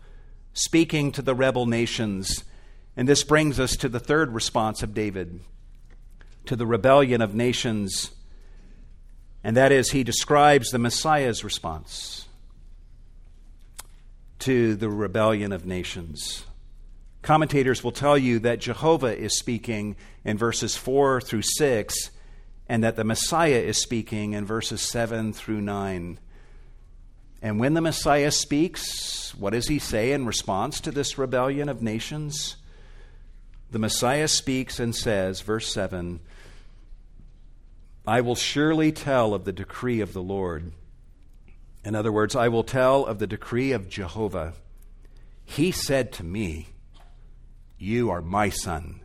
[0.53, 2.45] speaking to the rebel nations.
[2.97, 5.41] And this brings us to the third response of David
[6.47, 8.11] to the rebellion of nations.
[9.45, 12.27] And that is, he describes the Messiah's response
[14.41, 16.45] to the rebellion of nations.
[17.23, 22.11] Commentators will tell you that Jehovah is speaking in verses 4 through 6,
[22.71, 26.21] and that the Messiah is speaking in verses 7 through 9.
[27.43, 31.83] And when the Messiah speaks, what does he say in response to this rebellion of
[31.83, 32.55] nations?
[33.73, 36.21] The Messiah speaks and says, verse 7
[38.07, 40.71] I will surely tell of the decree of the Lord.
[41.85, 44.53] In other words, I will tell of the decree of Jehovah.
[45.45, 46.69] He said to me,
[47.79, 49.01] You are my son,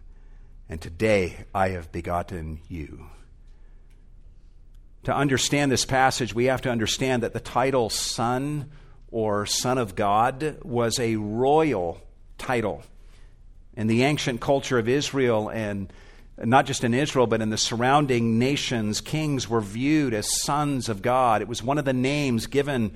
[0.69, 3.07] and today I have begotten you.
[5.05, 8.71] To understand this passage, we have to understand that the title Son
[9.11, 12.01] or Son of God was a royal
[12.39, 12.81] title.
[13.77, 15.93] In the ancient culture of Israel and
[16.37, 21.03] not just in Israel, but in the surrounding nations, kings were viewed as sons of
[21.03, 21.43] God.
[21.43, 22.91] It was one of the names given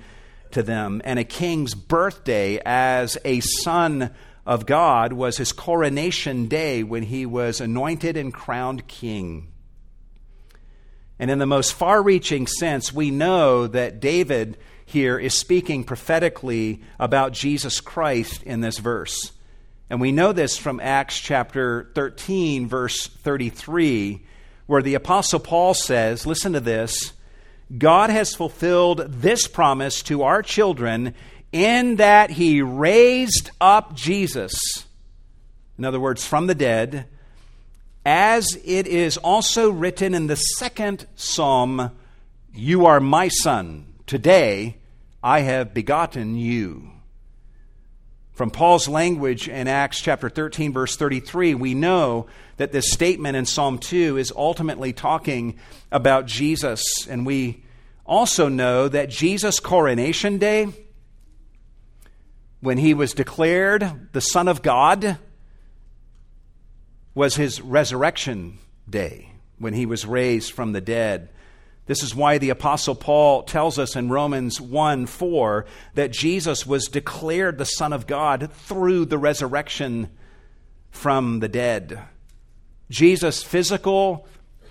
[0.50, 1.00] to them.
[1.04, 4.10] And a king's birthday as a son
[4.44, 9.49] of God was his coronation day when he was anointed and crowned king.
[11.20, 14.56] And in the most far reaching sense, we know that David
[14.86, 19.32] here is speaking prophetically about Jesus Christ in this verse.
[19.90, 24.24] And we know this from Acts chapter 13, verse 33,
[24.66, 27.12] where the Apostle Paul says, Listen to this
[27.76, 31.14] God has fulfilled this promise to our children
[31.52, 34.54] in that he raised up Jesus,
[35.76, 37.08] in other words, from the dead,
[38.04, 41.90] as it is also written in the second psalm
[42.52, 43.94] You are my son.
[44.06, 44.78] Today
[45.22, 46.90] I have begotten you.
[48.32, 53.44] From Paul's language in Acts chapter 13, verse 33, we know that this statement in
[53.44, 55.58] Psalm 2 is ultimately talking
[55.92, 57.06] about Jesus.
[57.06, 57.62] And we
[58.06, 60.68] also know that Jesus' coronation day,
[62.60, 65.18] when he was declared the Son of God,
[67.14, 71.28] was his resurrection day, when he was raised from the dead.
[71.86, 76.86] This is why the Apostle Paul tells us in Romans 1 4 that Jesus was
[76.86, 80.08] declared the Son of God through the resurrection
[80.90, 82.00] from the dead.
[82.90, 84.26] Jesus' physical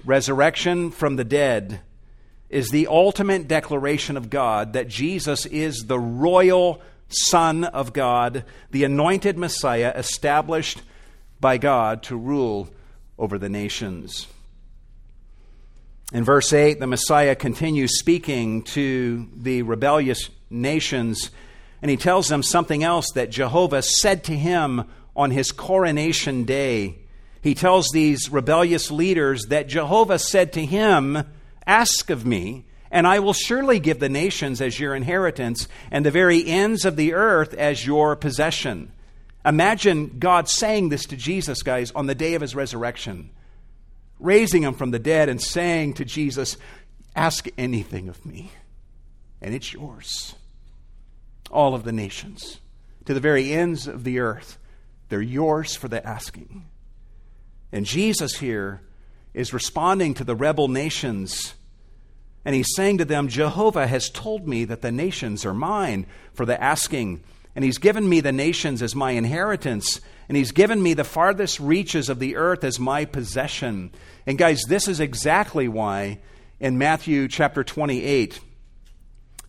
[0.05, 1.81] resurrection from the dead
[2.49, 8.83] is the ultimate declaration of God that Jesus is the royal Son of God, the
[8.83, 10.81] anointed Messiah established
[11.39, 12.69] by God to rule
[13.17, 14.27] over the nations.
[16.11, 21.29] In verse 8, the Messiah continues speaking to the rebellious nations,
[21.81, 26.99] and he tells them something else that Jehovah said to him on his coronation day.
[27.41, 31.23] He tells these rebellious leaders that Jehovah said to him,
[31.67, 36.11] Ask of me, and I will surely give the nations as your inheritance, and the
[36.11, 38.91] very ends of the earth as your possession.
[39.45, 43.29] Imagine God saying this to Jesus, guys, on the day of his resurrection
[44.19, 46.57] raising him from the dead and saying to Jesus,
[47.15, 48.51] Ask anything of me,
[49.41, 50.35] and it's yours.
[51.49, 52.59] All of the nations,
[53.05, 54.59] to the very ends of the earth,
[55.09, 56.65] they're yours for the asking.
[57.71, 58.81] And Jesus here
[59.33, 61.55] is responding to the rebel nations.
[62.45, 66.45] And he's saying to them, Jehovah has told me that the nations are mine for
[66.45, 67.23] the asking.
[67.55, 71.59] And he's given me the nations as my inheritance and He's given me the farthest
[71.59, 73.91] reaches of the earth as my possession.
[74.27, 76.19] And guys, this is exactly why
[76.59, 78.39] in Matthew chapter 28,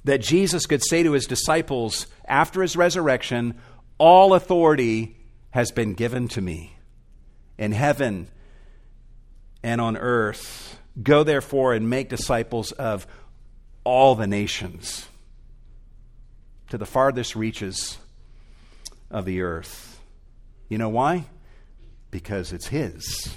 [0.04, 3.60] that Jesus could say to his disciples after his resurrection,
[3.98, 5.18] All authority
[5.50, 6.78] has been given to me
[7.58, 8.28] in heaven
[9.62, 10.78] and on earth.
[11.02, 13.06] Go therefore and make disciples of
[13.84, 15.09] all the nations
[16.70, 17.98] to the farthest reaches
[19.10, 20.00] of the earth.
[20.68, 21.26] You know why?
[22.10, 23.36] Because it's His.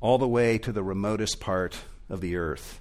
[0.00, 1.76] All the way to the remotest part
[2.08, 2.80] of the earth.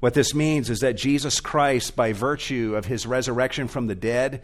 [0.00, 4.42] What this means is that Jesus Christ, by virtue of his resurrection from the dead,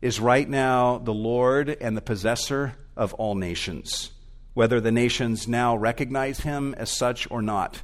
[0.00, 4.10] is right now the Lord and the possessor of all nations,
[4.54, 7.82] whether the nations now recognize him as such or not.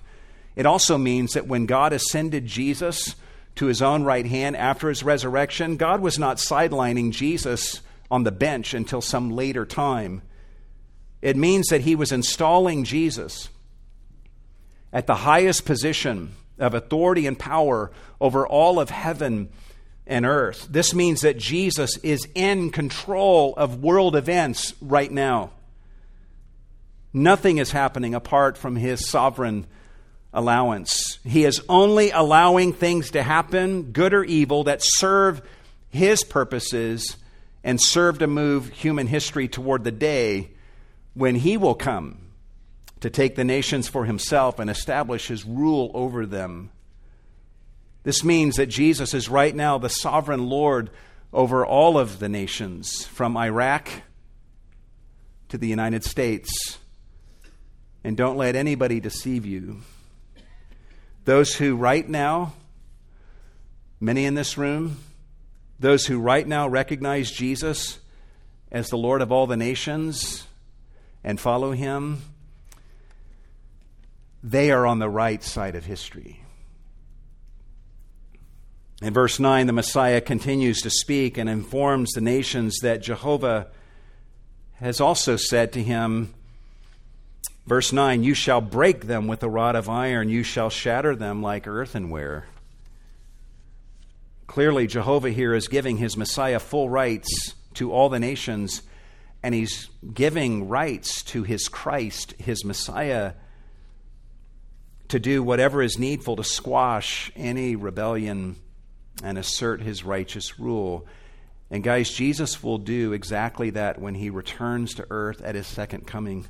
[0.56, 3.14] It also means that when God ascended Jesus
[3.56, 7.80] to his own right hand after his resurrection, God was not sidelining Jesus
[8.10, 10.22] on the bench until some later time.
[11.20, 13.48] It means that he was installing Jesus
[14.92, 17.90] at the highest position of authority and power
[18.20, 19.48] over all of heaven
[20.06, 20.68] and earth.
[20.70, 25.50] This means that Jesus is in control of world events right now.
[27.12, 29.66] Nothing is happening apart from his sovereign
[30.32, 31.18] allowance.
[31.24, 35.42] He is only allowing things to happen, good or evil, that serve
[35.90, 37.16] his purposes
[37.62, 40.50] and serve to move human history toward the day
[41.14, 42.18] when he will come
[43.00, 46.70] to take the nations for himself and establish his rule over them.
[48.04, 50.90] This means that Jesus is right now the sovereign Lord
[51.32, 53.88] over all of the nations, from Iraq
[55.48, 56.78] to the United States.
[58.04, 59.82] And don't let anybody deceive you.
[61.24, 62.54] Those who right now,
[64.00, 64.98] many in this room,
[65.78, 67.98] those who right now recognize Jesus
[68.70, 70.46] as the Lord of all the nations
[71.22, 72.22] and follow him,
[74.42, 76.40] they are on the right side of history.
[79.00, 83.68] In verse 9, the Messiah continues to speak and informs the nations that Jehovah
[84.74, 86.34] has also said to him,
[87.66, 91.42] verse 9, You shall break them with a rod of iron, you shall shatter them
[91.42, 92.46] like earthenware.
[94.46, 98.82] Clearly, Jehovah here is giving his Messiah full rights to all the nations,
[99.42, 103.32] and he's giving rights to his Christ, his Messiah,
[105.08, 108.56] to do whatever is needful to squash any rebellion
[109.22, 111.06] and assert his righteous rule.
[111.70, 116.06] And guys, Jesus will do exactly that when he returns to earth at his second
[116.06, 116.46] coming.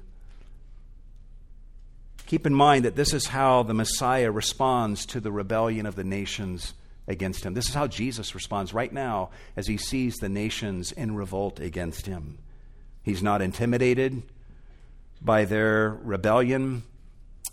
[2.33, 6.03] Keep in mind that this is how the Messiah responds to the rebellion of the
[6.03, 6.73] nations
[7.07, 7.53] against him.
[7.53, 12.07] This is how Jesus responds right now as he sees the nations in revolt against
[12.07, 12.39] him.
[13.03, 14.23] He's not intimidated
[15.21, 16.85] by their rebellion.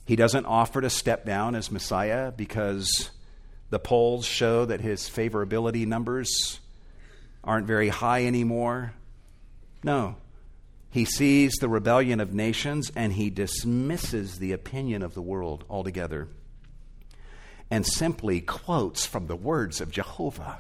[0.06, 3.10] He doesn't offer to step down as Messiah because
[3.72, 6.62] the polls show that his favorability numbers
[7.44, 8.94] aren't very high anymore.
[9.84, 10.16] No.
[10.90, 16.28] He sees the rebellion of nations and he dismisses the opinion of the world altogether
[17.72, 20.60] and simply quotes from the words of Jehovah,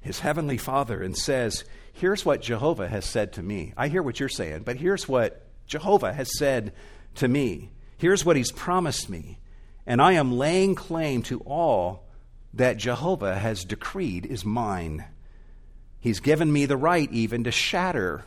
[0.00, 3.72] his heavenly Father, and says, Here's what Jehovah has said to me.
[3.76, 6.74] I hear what you're saying, but here's what Jehovah has said
[7.16, 7.70] to me.
[7.96, 9.38] Here's what he's promised me,
[9.86, 12.04] and I am laying claim to all
[12.52, 15.06] that Jehovah has decreed is mine.
[15.98, 18.26] He's given me the right even to shatter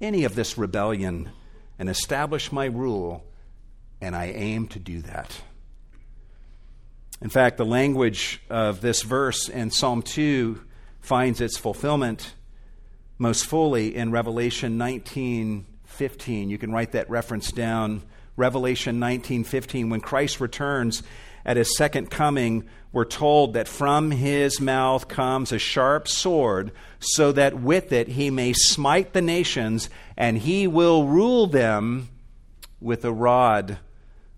[0.00, 1.30] any of this rebellion
[1.78, 3.24] and establish my rule,
[4.00, 5.40] and I aim to do that.
[7.20, 10.60] In fact, the language of this verse in Psalm 2
[11.00, 12.34] finds its fulfillment
[13.18, 16.50] most fully in Revelation 19:15.
[16.50, 18.02] You can write that reference down
[18.36, 21.02] Revelation 19:15 when Christ returns
[21.46, 27.30] at his second coming we're told that from his mouth comes a sharp sword so
[27.30, 32.08] that with it he may smite the nations and he will rule them
[32.80, 33.78] with a rod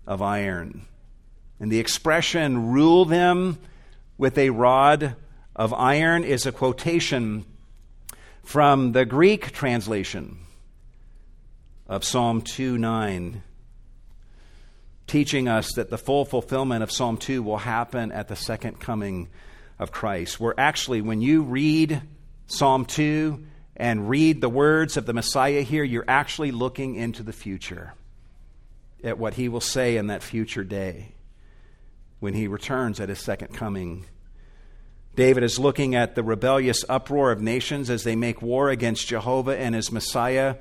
[0.05, 0.85] of iron.
[1.57, 3.59] And the expression rule them
[4.17, 5.15] with a rod
[5.55, 7.45] of iron is a quotation
[8.43, 10.37] from the Greek translation
[11.87, 13.41] of Psalm 2 9
[15.09, 19.27] teaching us that the full fulfillment of Psalm 2 will happen at the second coming
[19.77, 20.39] of Christ.
[20.39, 22.01] Where actually, when you read
[22.47, 23.45] Psalm 2
[23.75, 27.93] and read the words of the Messiah here, you're actually looking into the future
[29.03, 31.13] at what he will say in that future day
[32.19, 34.05] when he returns at his second coming.
[35.15, 39.57] David is looking at the rebellious uproar of nations as they make war against Jehovah
[39.57, 40.55] and his Messiah.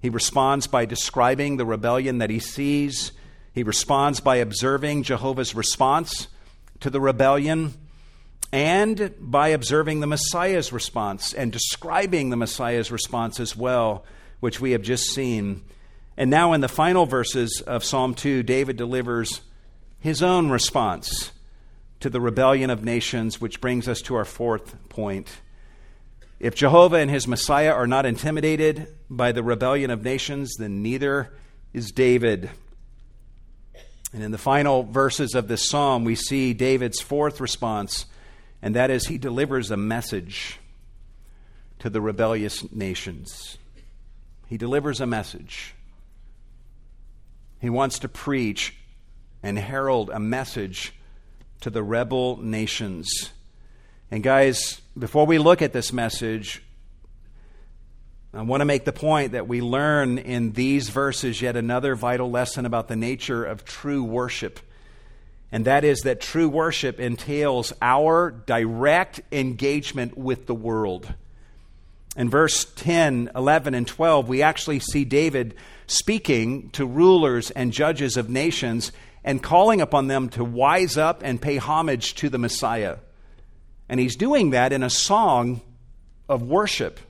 [0.00, 3.12] He responds by describing the rebellion that he sees
[3.52, 6.28] he responds by observing Jehovah's response
[6.80, 7.74] to the rebellion.
[8.52, 14.04] and by observing the Messiah's response and describing the Messiah's response as well,
[14.40, 15.62] which we have just seen.
[16.16, 19.42] And now, in the final verses of Psalm 2, David delivers
[20.00, 21.30] his own response
[22.00, 25.28] to the rebellion of nations, which brings us to our fourth point.
[26.40, 31.32] If Jehovah and his Messiah are not intimidated by the rebellion of nations, then neither
[31.72, 32.50] is David.
[34.12, 38.06] And in the final verses of this psalm, we see David's fourth response
[38.62, 40.58] and that is he delivers a message
[41.78, 43.56] to the rebellious nations.
[44.46, 45.74] He delivers a message.
[47.60, 48.76] He wants to preach
[49.42, 50.92] and herald a message
[51.60, 53.30] to the rebel nations.
[54.10, 56.62] And, guys, before we look at this message,
[58.32, 62.30] I want to make the point that we learn in these verses yet another vital
[62.30, 64.60] lesson about the nature of true worship
[65.52, 71.12] and that is that true worship entails our direct engagement with the world.
[72.16, 75.54] In verse 10, 11, and 12, we actually see David
[75.86, 78.92] speaking to rulers and judges of nations
[79.24, 82.98] and calling upon them to wise up and pay homage to the Messiah.
[83.88, 85.60] And he's doing that in a song
[86.28, 87.00] of worship.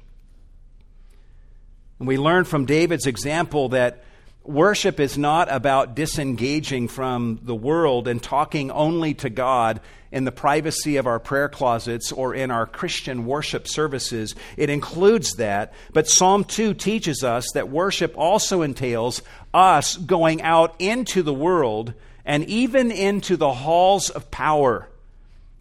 [2.00, 4.02] And we learn from David's example that
[4.44, 9.80] Worship is not about disengaging from the world and talking only to God
[10.10, 14.34] in the privacy of our prayer closets or in our Christian worship services.
[14.56, 15.74] It includes that.
[15.92, 19.20] But Psalm 2 teaches us that worship also entails
[19.52, 21.92] us going out into the world
[22.24, 24.88] and even into the halls of power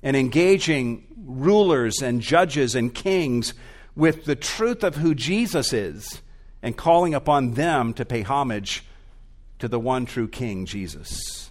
[0.02, 3.54] and engaging rulers and judges and kings
[3.94, 6.22] with the truth of who Jesus is
[6.62, 8.84] and calling upon them to pay homage
[9.60, 11.50] to the one true King, Jesus.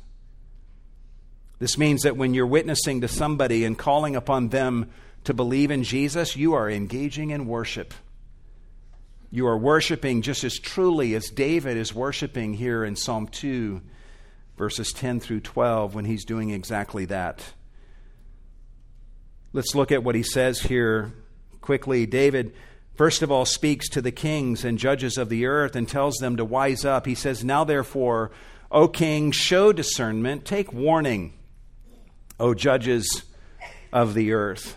[1.58, 4.90] This means that when you're witnessing to somebody and calling upon them
[5.24, 7.92] to believe in Jesus, you are engaging in worship.
[9.30, 13.82] You are worshiping just as truly as David is worshiping here in Psalm 2,
[14.56, 17.44] verses 10 through 12, when he's doing exactly that.
[19.52, 21.12] Let's look at what he says here
[21.60, 22.06] quickly.
[22.06, 22.54] David
[22.98, 26.36] first of all speaks to the kings and judges of the earth and tells them
[26.36, 27.06] to wise up.
[27.06, 28.30] He says, Now therefore,
[28.70, 31.32] O king, show discernment, take warning,
[32.38, 33.22] O judges
[33.92, 34.76] of the earth.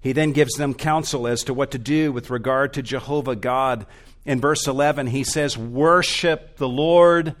[0.00, 3.86] He then gives them counsel as to what to do with regard to Jehovah God.
[4.24, 7.34] In verse 11, he says, Worship the Lord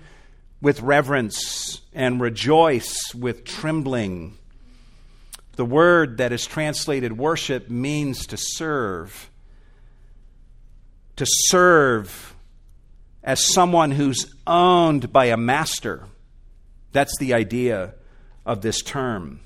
[0.60, 4.36] with reverence and rejoice with trembling.
[5.56, 9.30] The word that is translated worship means to serve
[11.20, 12.34] to serve
[13.22, 16.06] as someone who's owned by a master.
[16.92, 17.92] That's the idea
[18.46, 19.40] of this term.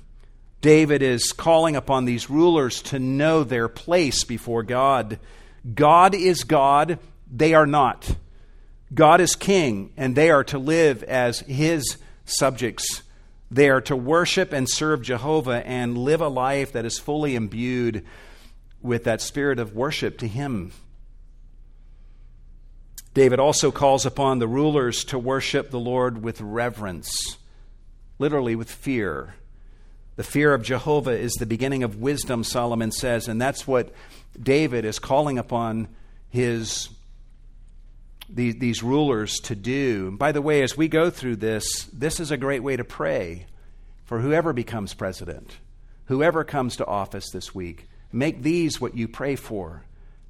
[0.61, 5.19] David is calling upon these rulers to know their place before God.
[5.73, 6.97] God is God,
[7.29, 8.15] they are not.
[8.93, 13.03] God is king, and they are to live as his subjects.
[13.51, 18.05] They are to worship and serve Jehovah and live a life that is fully imbued
[18.81, 20.71] with that spirit of worship to him.
[23.15, 27.37] David also calls upon the rulers to worship the Lord with reverence,
[28.19, 29.35] literally with fear.
[30.17, 33.93] The fear of Jehovah is the beginning of wisdom, Solomon says, and that's what
[34.37, 35.87] David is calling upon
[36.29, 36.89] his
[38.27, 40.07] these, rulers to do.
[40.09, 42.83] And by the way, as we go through this, this is a great way to
[42.83, 43.45] pray
[44.03, 45.55] for whoever becomes president,
[46.07, 47.87] whoever comes to office this week.
[48.11, 49.83] Make these what you pray for,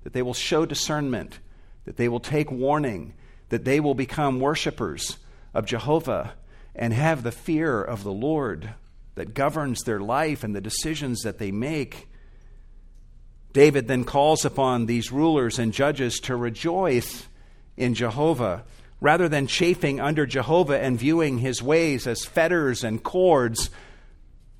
[0.04, 1.40] that they will show discernment
[1.86, 3.14] that they will take warning,
[3.50, 5.18] that they will become worshipers
[5.54, 6.34] of Jehovah
[6.76, 8.74] and have the fear of the Lord
[9.16, 12.10] that governs their life and the decisions that they make.
[13.54, 17.28] David then calls upon these rulers and judges to rejoice
[17.78, 18.66] in Jehovah
[19.00, 23.70] rather than chafing under Jehovah and viewing his ways as fetters and cords.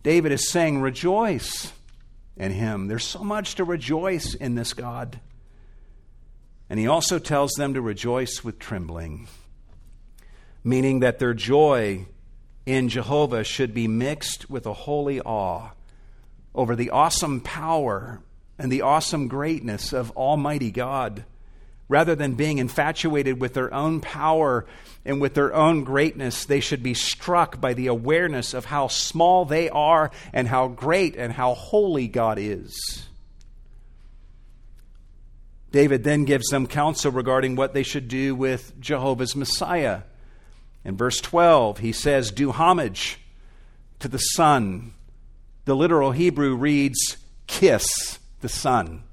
[0.04, 1.74] David is saying, Rejoice
[2.38, 2.88] in him.
[2.88, 5.20] There's so much to rejoice in this God.
[6.70, 9.28] And he also tells them to rejoice with trembling,
[10.64, 12.08] meaning that their joy
[12.66, 15.72] in Jehovah should be mixed with a holy awe
[16.56, 18.22] over the awesome power
[18.58, 21.26] and the awesome greatness of Almighty God.
[21.88, 24.66] Rather than being infatuated with their own power
[25.06, 29.46] and with their own greatness, they should be struck by the awareness of how small
[29.46, 33.06] they are and how great and how holy God is.
[35.76, 40.04] David then gives them counsel regarding what they should do with Jehovah's Messiah.
[40.86, 43.20] In verse 12, he says, Do homage
[44.00, 44.94] to the Son,
[45.66, 47.86] The literal Hebrew reads, kiss
[48.40, 49.04] the Son,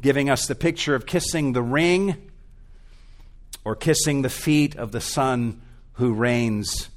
[0.00, 2.30] giving us the picture of kissing the ring
[3.64, 5.60] or kissing the feet of the Son
[5.94, 6.88] who reigns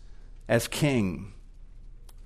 [0.48, 1.34] as King.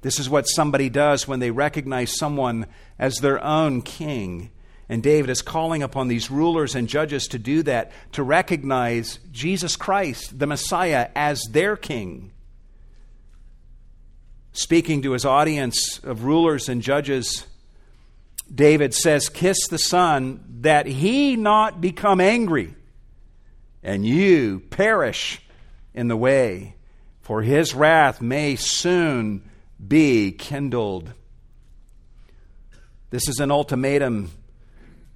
[0.01, 2.65] This is what somebody does when they recognize someone
[2.99, 4.49] as their own king.
[4.93, 9.75] And David is calling upon these rulers and judges to do that, to recognize Jesus
[9.75, 12.31] Christ, the Messiah, as their king.
[14.51, 17.47] Speaking to his audience of rulers and judges,
[18.53, 22.75] David says, Kiss the Son, that he not become angry,
[23.81, 25.41] and you perish
[25.95, 26.75] in the way,
[27.21, 29.49] for his wrath may soon
[29.87, 31.13] be kindled.
[33.09, 34.29] This is an ultimatum.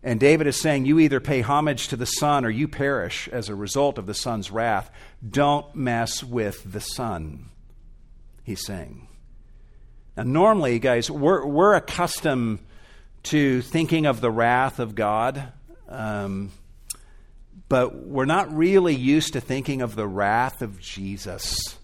[0.07, 3.49] And David is saying, You either pay homage to the Son or you perish as
[3.49, 4.89] a result of the Son's wrath.
[5.29, 7.49] Don't mess with the Son,
[8.41, 9.09] he's saying.
[10.15, 12.59] Now, normally, guys, we're, we're accustomed
[13.23, 15.51] to thinking of the wrath of God,
[15.89, 16.53] um,
[17.67, 21.77] but we're not really used to thinking of the wrath of Jesus.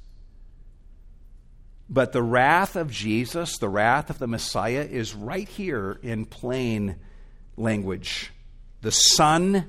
[1.90, 6.96] But the wrath of Jesus, the wrath of the Messiah, is right here in plain
[7.58, 8.32] language.
[8.82, 9.66] The Son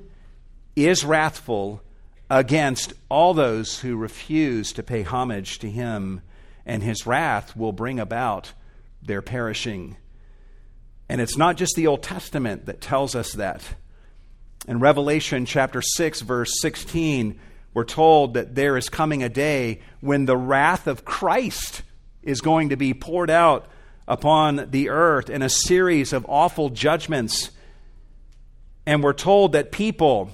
[0.77, 1.83] is wrathful
[2.31, 6.21] against all those who refuse to pay homage to him,
[6.67, 8.53] and his wrath will bring about
[9.03, 9.97] their perishing.
[11.09, 13.63] And it's not just the Old Testament that tells us that.
[14.67, 17.39] In Revelation chapter 6, verse 16,
[17.75, 21.83] we're told that there is coming a day when the wrath of Christ
[22.23, 23.67] is going to be poured out
[24.09, 27.51] upon the earth in a series of awful judgments.
[28.87, 30.31] And we're told that people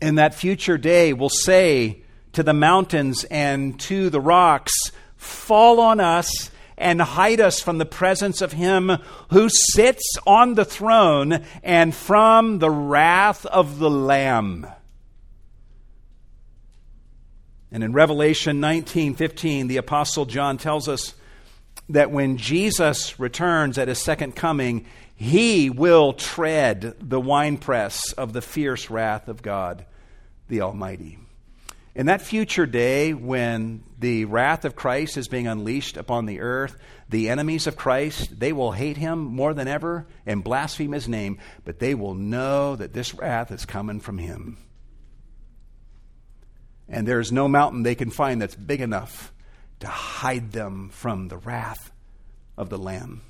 [0.00, 2.02] in that future day will say
[2.32, 4.72] to the mountains and to the rocks,
[5.16, 8.92] Fall on us and hide us from the presence of him
[9.30, 14.66] who sits on the throne and from the wrath of the Lamb.
[17.72, 21.14] And in Revelation 19:15, the apostle John tells us
[21.88, 24.86] that when Jesus returns at his second coming,
[25.16, 29.84] he will tread the winepress of the fierce wrath of God
[30.48, 31.18] the Almighty.
[31.94, 36.76] In that future day when the wrath of Christ is being unleashed upon the earth,
[37.08, 41.38] the enemies of Christ, they will hate him more than ever and blaspheme his name,
[41.64, 44.58] but they will know that this wrath is coming from him
[46.88, 49.32] and there is no mountain they can find that's big enough
[49.80, 51.90] to hide them from the wrath
[52.56, 53.22] of the Lamb.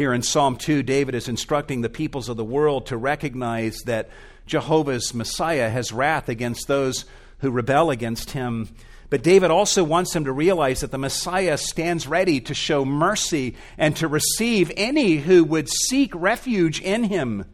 [0.00, 4.08] Here in Psalm 2, David is instructing the peoples of the world to recognize that
[4.46, 7.04] Jehovah's Messiah has wrath against those
[7.40, 8.70] who rebel against him.
[9.10, 13.56] But David also wants them to realize that the Messiah stands ready to show mercy
[13.76, 17.44] and to receive any who would seek refuge in him.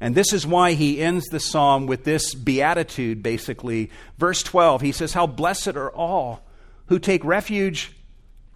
[0.00, 3.92] And this is why he ends the psalm with this beatitude, basically.
[4.18, 6.42] Verse 12, he says, How blessed are all
[6.86, 7.92] who take refuge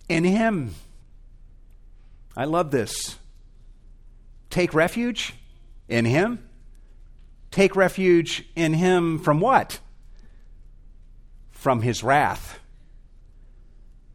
[0.09, 0.75] in him.
[2.37, 3.19] I love this.
[4.51, 5.35] Take refuge
[5.89, 6.47] in him?
[7.51, 9.79] Take refuge in him from what?
[11.51, 12.59] From his wrath.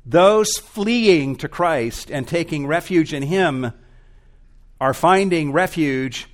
[0.06, 3.72] Those fleeing to Christ and taking refuge in him
[4.80, 6.28] are finding refuge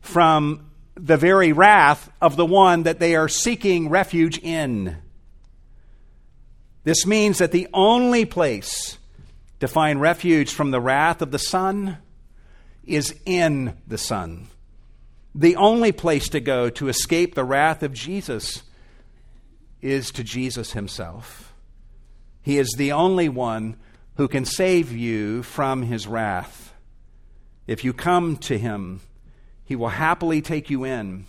[0.00, 4.96] from the very wrath of the one that they are seeking refuge in.
[6.84, 8.98] This means that the only place
[9.62, 11.96] to find refuge from the wrath of the Son
[12.82, 14.48] is in the Son.
[15.36, 18.64] The only place to go to escape the wrath of Jesus
[19.80, 21.54] is to Jesus Himself.
[22.42, 23.76] He is the only one
[24.16, 26.74] who can save you from His wrath.
[27.68, 29.00] If you come to Him,
[29.64, 31.26] he will happily take you in,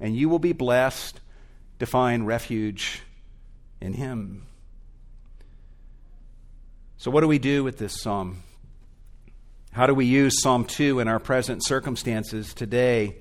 [0.00, 1.20] and you will be blessed
[1.78, 3.02] to find refuge
[3.82, 4.46] in Him.
[7.06, 8.42] So, what do we do with this psalm?
[9.70, 13.18] How do we use Psalm 2 in our present circumstances today?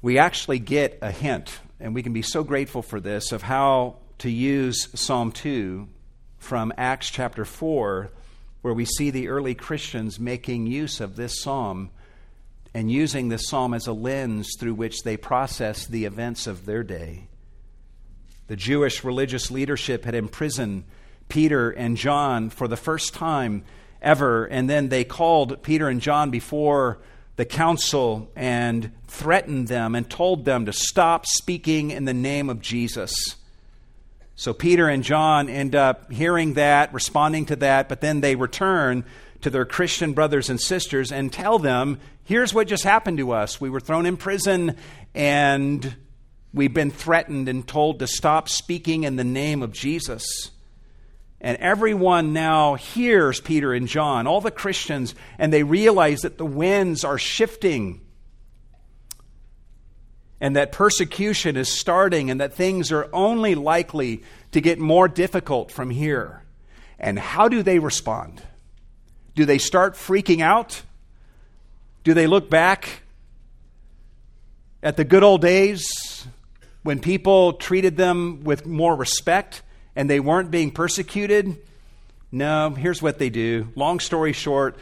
[0.00, 3.96] We actually get a hint, and we can be so grateful for this, of how
[4.20, 5.88] to use Psalm 2
[6.38, 8.10] from Acts chapter 4,
[8.62, 11.90] where we see the early Christians making use of this psalm
[12.72, 16.82] and using this psalm as a lens through which they process the events of their
[16.82, 17.28] day.
[18.46, 20.84] The Jewish religious leadership had imprisoned
[21.30, 23.64] Peter and John for the first time
[24.02, 26.98] ever, and then they called Peter and John before
[27.36, 32.60] the council and threatened them and told them to stop speaking in the name of
[32.60, 33.14] Jesus.
[34.36, 39.04] So Peter and John end up hearing that, responding to that, but then they return
[39.42, 43.60] to their Christian brothers and sisters and tell them, here's what just happened to us.
[43.60, 44.76] We were thrown in prison
[45.14, 45.96] and
[46.52, 50.50] we've been threatened and told to stop speaking in the name of Jesus.
[51.40, 56.44] And everyone now hears Peter and John, all the Christians, and they realize that the
[56.44, 58.02] winds are shifting
[60.40, 64.22] and that persecution is starting and that things are only likely
[64.52, 66.42] to get more difficult from here.
[66.98, 68.42] And how do they respond?
[69.34, 70.82] Do they start freaking out?
[72.04, 73.02] Do they look back
[74.82, 76.26] at the good old days
[76.82, 79.62] when people treated them with more respect
[80.00, 81.58] and they weren't being persecuted?
[82.32, 83.68] No, here's what they do.
[83.76, 84.78] Long story short,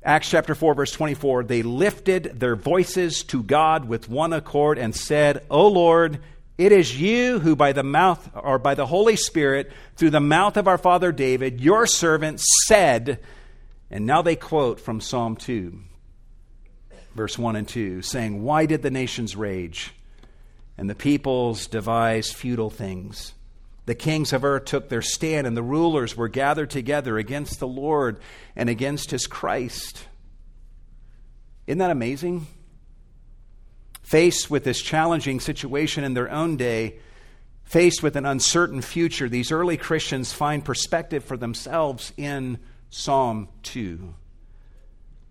[0.00, 4.94] Acts chapter 4, verse 24, they lifted their voices to God with one accord and
[4.94, 6.20] said, O Lord,
[6.56, 10.56] it is you who by the mouth or by the Holy Spirit, through the mouth
[10.56, 13.18] of our father David, your servant said,
[13.90, 15.80] and now they quote from Psalm 2,
[17.16, 19.94] verse 1 and 2, saying, Why did the nations rage
[20.78, 23.33] and the peoples devise futile things?
[23.86, 27.66] The kings of earth took their stand, and the rulers were gathered together against the
[27.66, 28.18] Lord
[28.56, 30.06] and against his Christ.
[31.66, 32.46] Isn't that amazing?
[34.02, 36.98] Faced with this challenging situation in their own day,
[37.64, 42.58] faced with an uncertain future, these early Christians find perspective for themselves in
[42.90, 44.14] Psalm 2.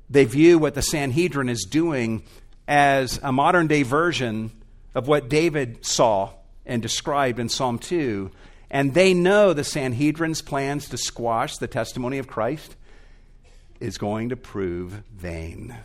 [0.09, 2.23] They view what the Sanhedrin is doing
[2.67, 4.51] as a modern day version
[4.93, 6.33] of what David saw
[6.65, 8.31] and described in Psalm 2.
[8.69, 12.75] And they know the Sanhedrin's plans to squash the testimony of Christ
[13.79, 15.75] is going to prove vain,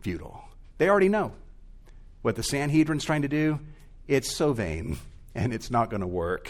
[0.00, 0.44] futile.
[0.78, 1.32] They already know
[2.22, 3.58] what the Sanhedrin's trying to do.
[4.06, 4.98] It's so vain,
[5.34, 6.48] and it's not going to work.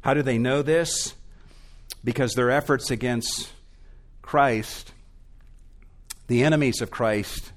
[0.00, 1.14] How do they know this?
[2.02, 3.50] Because their efforts against
[4.22, 4.92] Christ,
[6.28, 7.52] the enemies of Christ,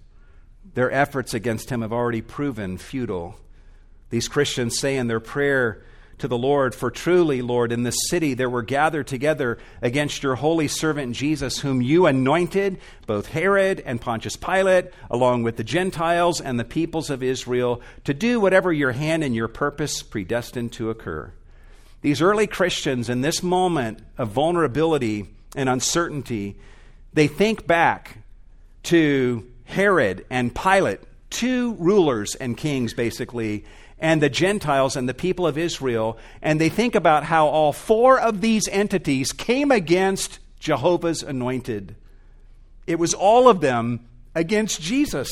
[0.74, 3.36] their efforts against him have already proven futile.
[4.12, 5.82] These Christians say in their prayer
[6.20, 10.36] to the Lord, For truly, Lord, in this city there were gathered together against your
[10.36, 16.40] holy servant Jesus, whom you anointed, both Herod and Pontius Pilate, along with the Gentiles
[16.40, 20.92] and the peoples of Israel, to do whatever your hand and your purpose predestined to
[20.92, 21.34] occur.
[22.02, 26.58] These early Christians, in this moment of vulnerability and uncertainty,
[27.14, 28.20] they think back
[28.84, 31.00] to Herod and Pilate,
[31.30, 33.66] two rulers and kings, basically,
[34.02, 38.20] and the Gentiles and the people of Israel, and they think about how all four
[38.20, 41.96] of these entities came against Jehovah's anointed.
[42.88, 45.32] It was all of them against Jesus.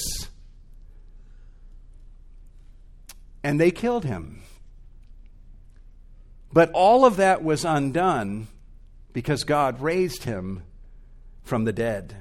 [3.43, 4.43] And they killed him.
[6.53, 8.47] But all of that was undone
[9.13, 10.63] because God raised him
[11.43, 12.18] from the dead.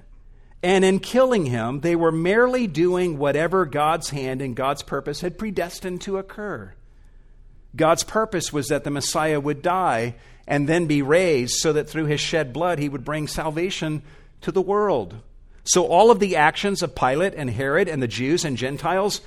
[0.62, 5.38] And in killing him, they were merely doing whatever God's hand and God's purpose had
[5.38, 6.74] predestined to occur.
[7.76, 12.06] God's purpose was that the Messiah would die and then be raised so that through
[12.06, 14.02] his shed blood he would bring salvation
[14.40, 15.14] to the world.
[15.62, 19.20] So all of the actions of Pilate and Herod and the Jews and Gentiles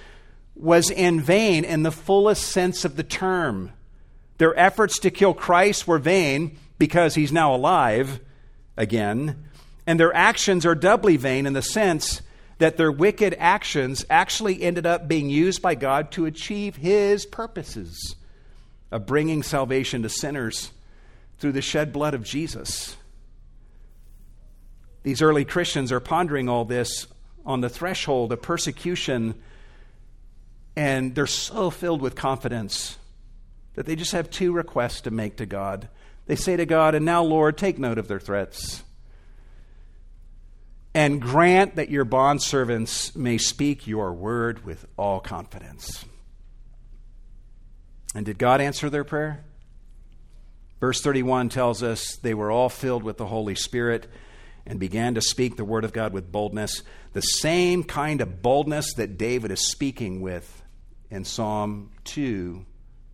[0.56, 3.72] was in vain in the fullest sense of the term.
[4.38, 8.20] Their efforts to kill Christ were vain because he's now alive
[8.76, 9.46] again
[9.86, 12.22] and their actions are doubly vain in the sense
[12.60, 18.16] that their wicked actions actually ended up being used by God to achieve His purposes
[18.92, 20.72] of bringing salvation to sinners
[21.40, 22.96] through the shed blood of Jesus.
[25.02, 27.08] These early Christians are pondering all this
[27.46, 29.34] on the threshold of persecution,
[30.76, 33.00] and they're so filled with confidence
[33.74, 35.88] that they just have two requests to make to God.
[36.28, 38.84] They say to God, And now, Lord, take note of their threats
[40.94, 46.06] and grant that your bondservants may speak your word with all confidence.
[48.14, 49.44] And did God answer their prayer?
[50.82, 54.08] Verse 31 tells us they were all filled with the Holy Spirit
[54.66, 56.84] and began to speak the word of God with boldness,
[57.14, 60.62] the same kind of boldness that David is speaking with
[61.10, 62.66] in Psalm 2,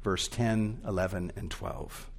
[0.04, 2.10] verse 10, 11, and 12.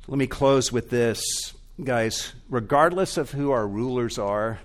[0.00, 1.52] So let me close with this
[1.84, 4.58] guys, regardless of who our rulers are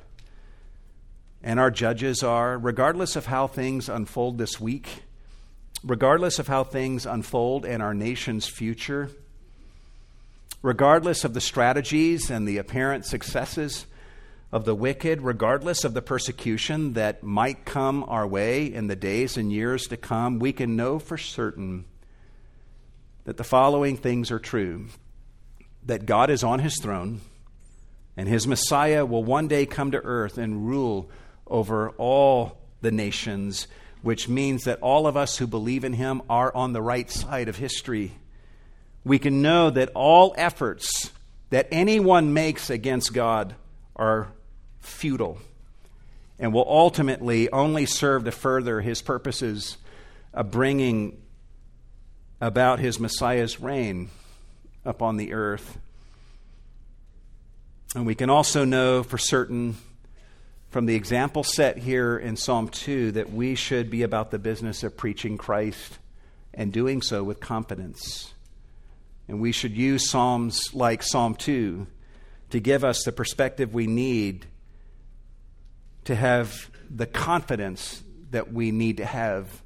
[1.41, 5.03] and our judges are, regardless of how things unfold this week,
[5.84, 9.09] regardless of how things unfold in our nation's future,
[10.61, 13.86] regardless of the strategies and the apparent successes
[14.51, 19.38] of the wicked, regardless of the persecution that might come our way in the days
[19.38, 21.86] and years to come, we can know for certain
[23.24, 24.88] that the following things are true
[25.86, 27.21] that God is on his throne,
[28.17, 31.09] and his Messiah will one day come to earth and rule
[31.47, 33.67] over all the nations,
[34.01, 37.47] which means that all of us who believe in him are on the right side
[37.47, 38.13] of history.
[39.03, 41.11] We can know that all efforts
[41.49, 43.55] that anyone makes against God
[43.95, 44.29] are
[44.79, 45.39] futile
[46.39, 49.77] and will ultimately only serve to further his purposes
[50.33, 51.21] of bringing
[52.41, 54.09] about his Messiah's reign
[54.86, 55.77] upon the earth.
[57.95, 59.75] And we can also know for certain
[60.69, 64.83] from the example set here in Psalm 2 that we should be about the business
[64.83, 65.99] of preaching Christ
[66.53, 68.33] and doing so with confidence.
[69.27, 71.88] And we should use Psalms like Psalm 2
[72.51, 74.45] to give us the perspective we need
[76.03, 79.61] to have the confidence that we need to have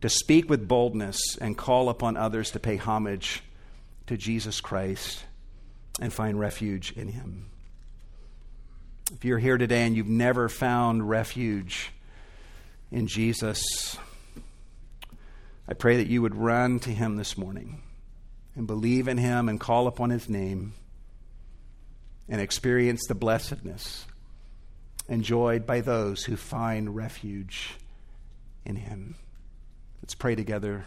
[0.00, 3.42] to speak with boldness and call upon others to pay homage
[4.06, 5.24] to Jesus Christ
[6.00, 7.46] and find refuge in Him.
[9.12, 11.92] If you're here today and you've never found refuge
[12.90, 13.96] in Jesus,
[15.68, 17.82] I pray that you would run to Him this morning
[18.56, 20.74] and believe in Him and call upon His name
[22.28, 24.06] and experience the blessedness
[25.08, 27.74] enjoyed by those who find refuge
[28.64, 29.16] in Him.
[30.02, 30.86] Let's pray together.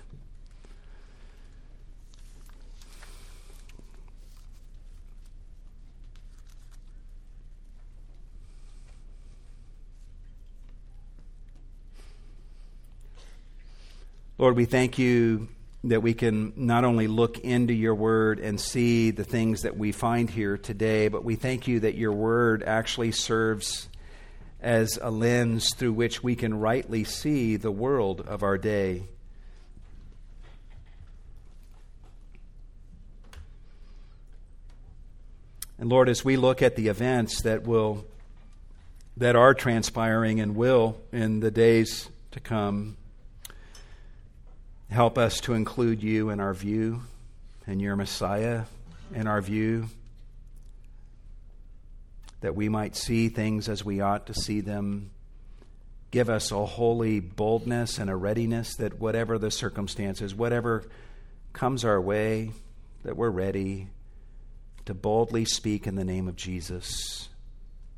[14.40, 15.48] Lord, we thank you
[15.86, 19.92] that we can not only look into your word and see the things that we
[19.92, 23.90] find here today, but we thank you that your word actually serves
[24.62, 29.06] as a lens through which we can rightly see the world of our day.
[35.80, 38.06] And Lord, as we look at the events that will
[39.16, 42.98] that are transpiring and will in the days to come,
[44.90, 47.02] help us to include you in our view
[47.66, 48.64] and your Messiah
[49.14, 49.88] in our view
[52.42, 55.10] that we might see things as we ought to see them.
[56.12, 60.84] Give us a holy boldness and a readiness that whatever the circumstances, whatever
[61.52, 62.52] comes our way,
[63.04, 63.88] that we're ready
[64.86, 67.28] to boldly speak in the name of Jesus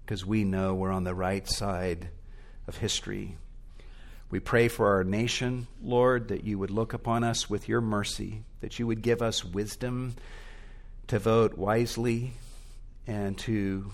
[0.03, 2.09] because we know we're on the right side
[2.67, 3.37] of history.
[4.29, 8.43] We pray for our nation, Lord, that you would look upon us with your mercy,
[8.61, 10.15] that you would give us wisdom
[11.07, 12.33] to vote wisely
[13.07, 13.91] and to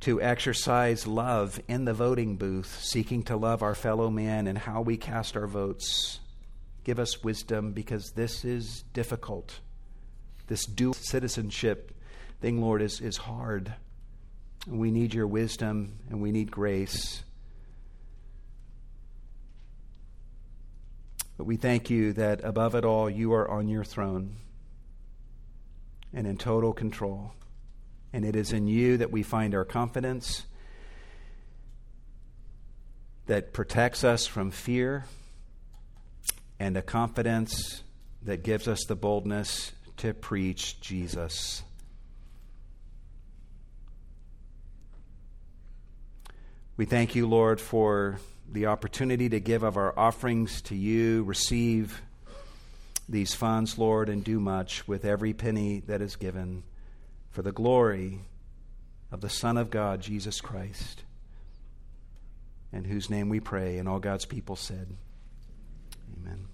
[0.00, 4.80] to exercise love in the voting booth, seeking to love our fellow man and how
[4.80, 6.20] we cast our votes.
[6.84, 9.60] Give us wisdom because this is difficult.
[10.46, 11.94] This dual citizenship
[12.40, 13.74] thing, Lord, is, is hard.
[14.66, 17.22] We need your wisdom and we need grace.
[21.40, 24.36] But we thank you that above it all, you are on your throne
[26.12, 27.32] and in total control.
[28.12, 30.44] And it is in you that we find our confidence
[33.24, 35.06] that protects us from fear
[36.58, 37.84] and a confidence
[38.22, 41.62] that gives us the boldness to preach Jesus.
[46.76, 48.20] We thank you, Lord, for
[48.52, 52.02] the opportunity to give of our offerings to you, receive
[53.08, 56.62] these funds, Lord, and do much with every penny that is given
[57.30, 58.20] for the glory
[59.12, 61.02] of the Son of God, Jesus Christ,
[62.72, 64.96] in whose name we pray, and all God's people said,
[66.16, 66.49] Amen.